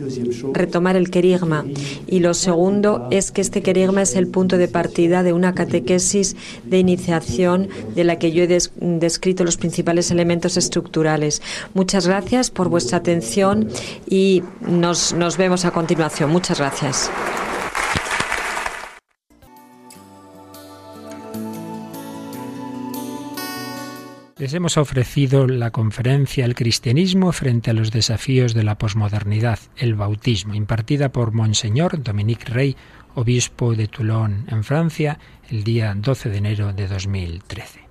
[0.54, 1.66] retomar el querigma.
[2.08, 6.36] Y lo segundo es que este querigma es el punto de partida de una catequesis
[6.64, 11.42] de iniciación de la que yo he descrito los principales elementos estructurales.
[11.74, 13.70] Muchas gracias por vuestra atención
[14.08, 16.30] y nos, nos vemos a continuación.
[16.32, 17.12] Muchas gracias.
[24.38, 29.96] Les hemos ofrecido la conferencia El cristianismo frente a los desafíos de la posmodernidad, el
[29.96, 32.76] bautismo, impartida por Monseñor Dominique Rey,
[33.14, 35.20] obispo de Toulon, en Francia,
[35.50, 37.86] el día 12 de enero de 2013.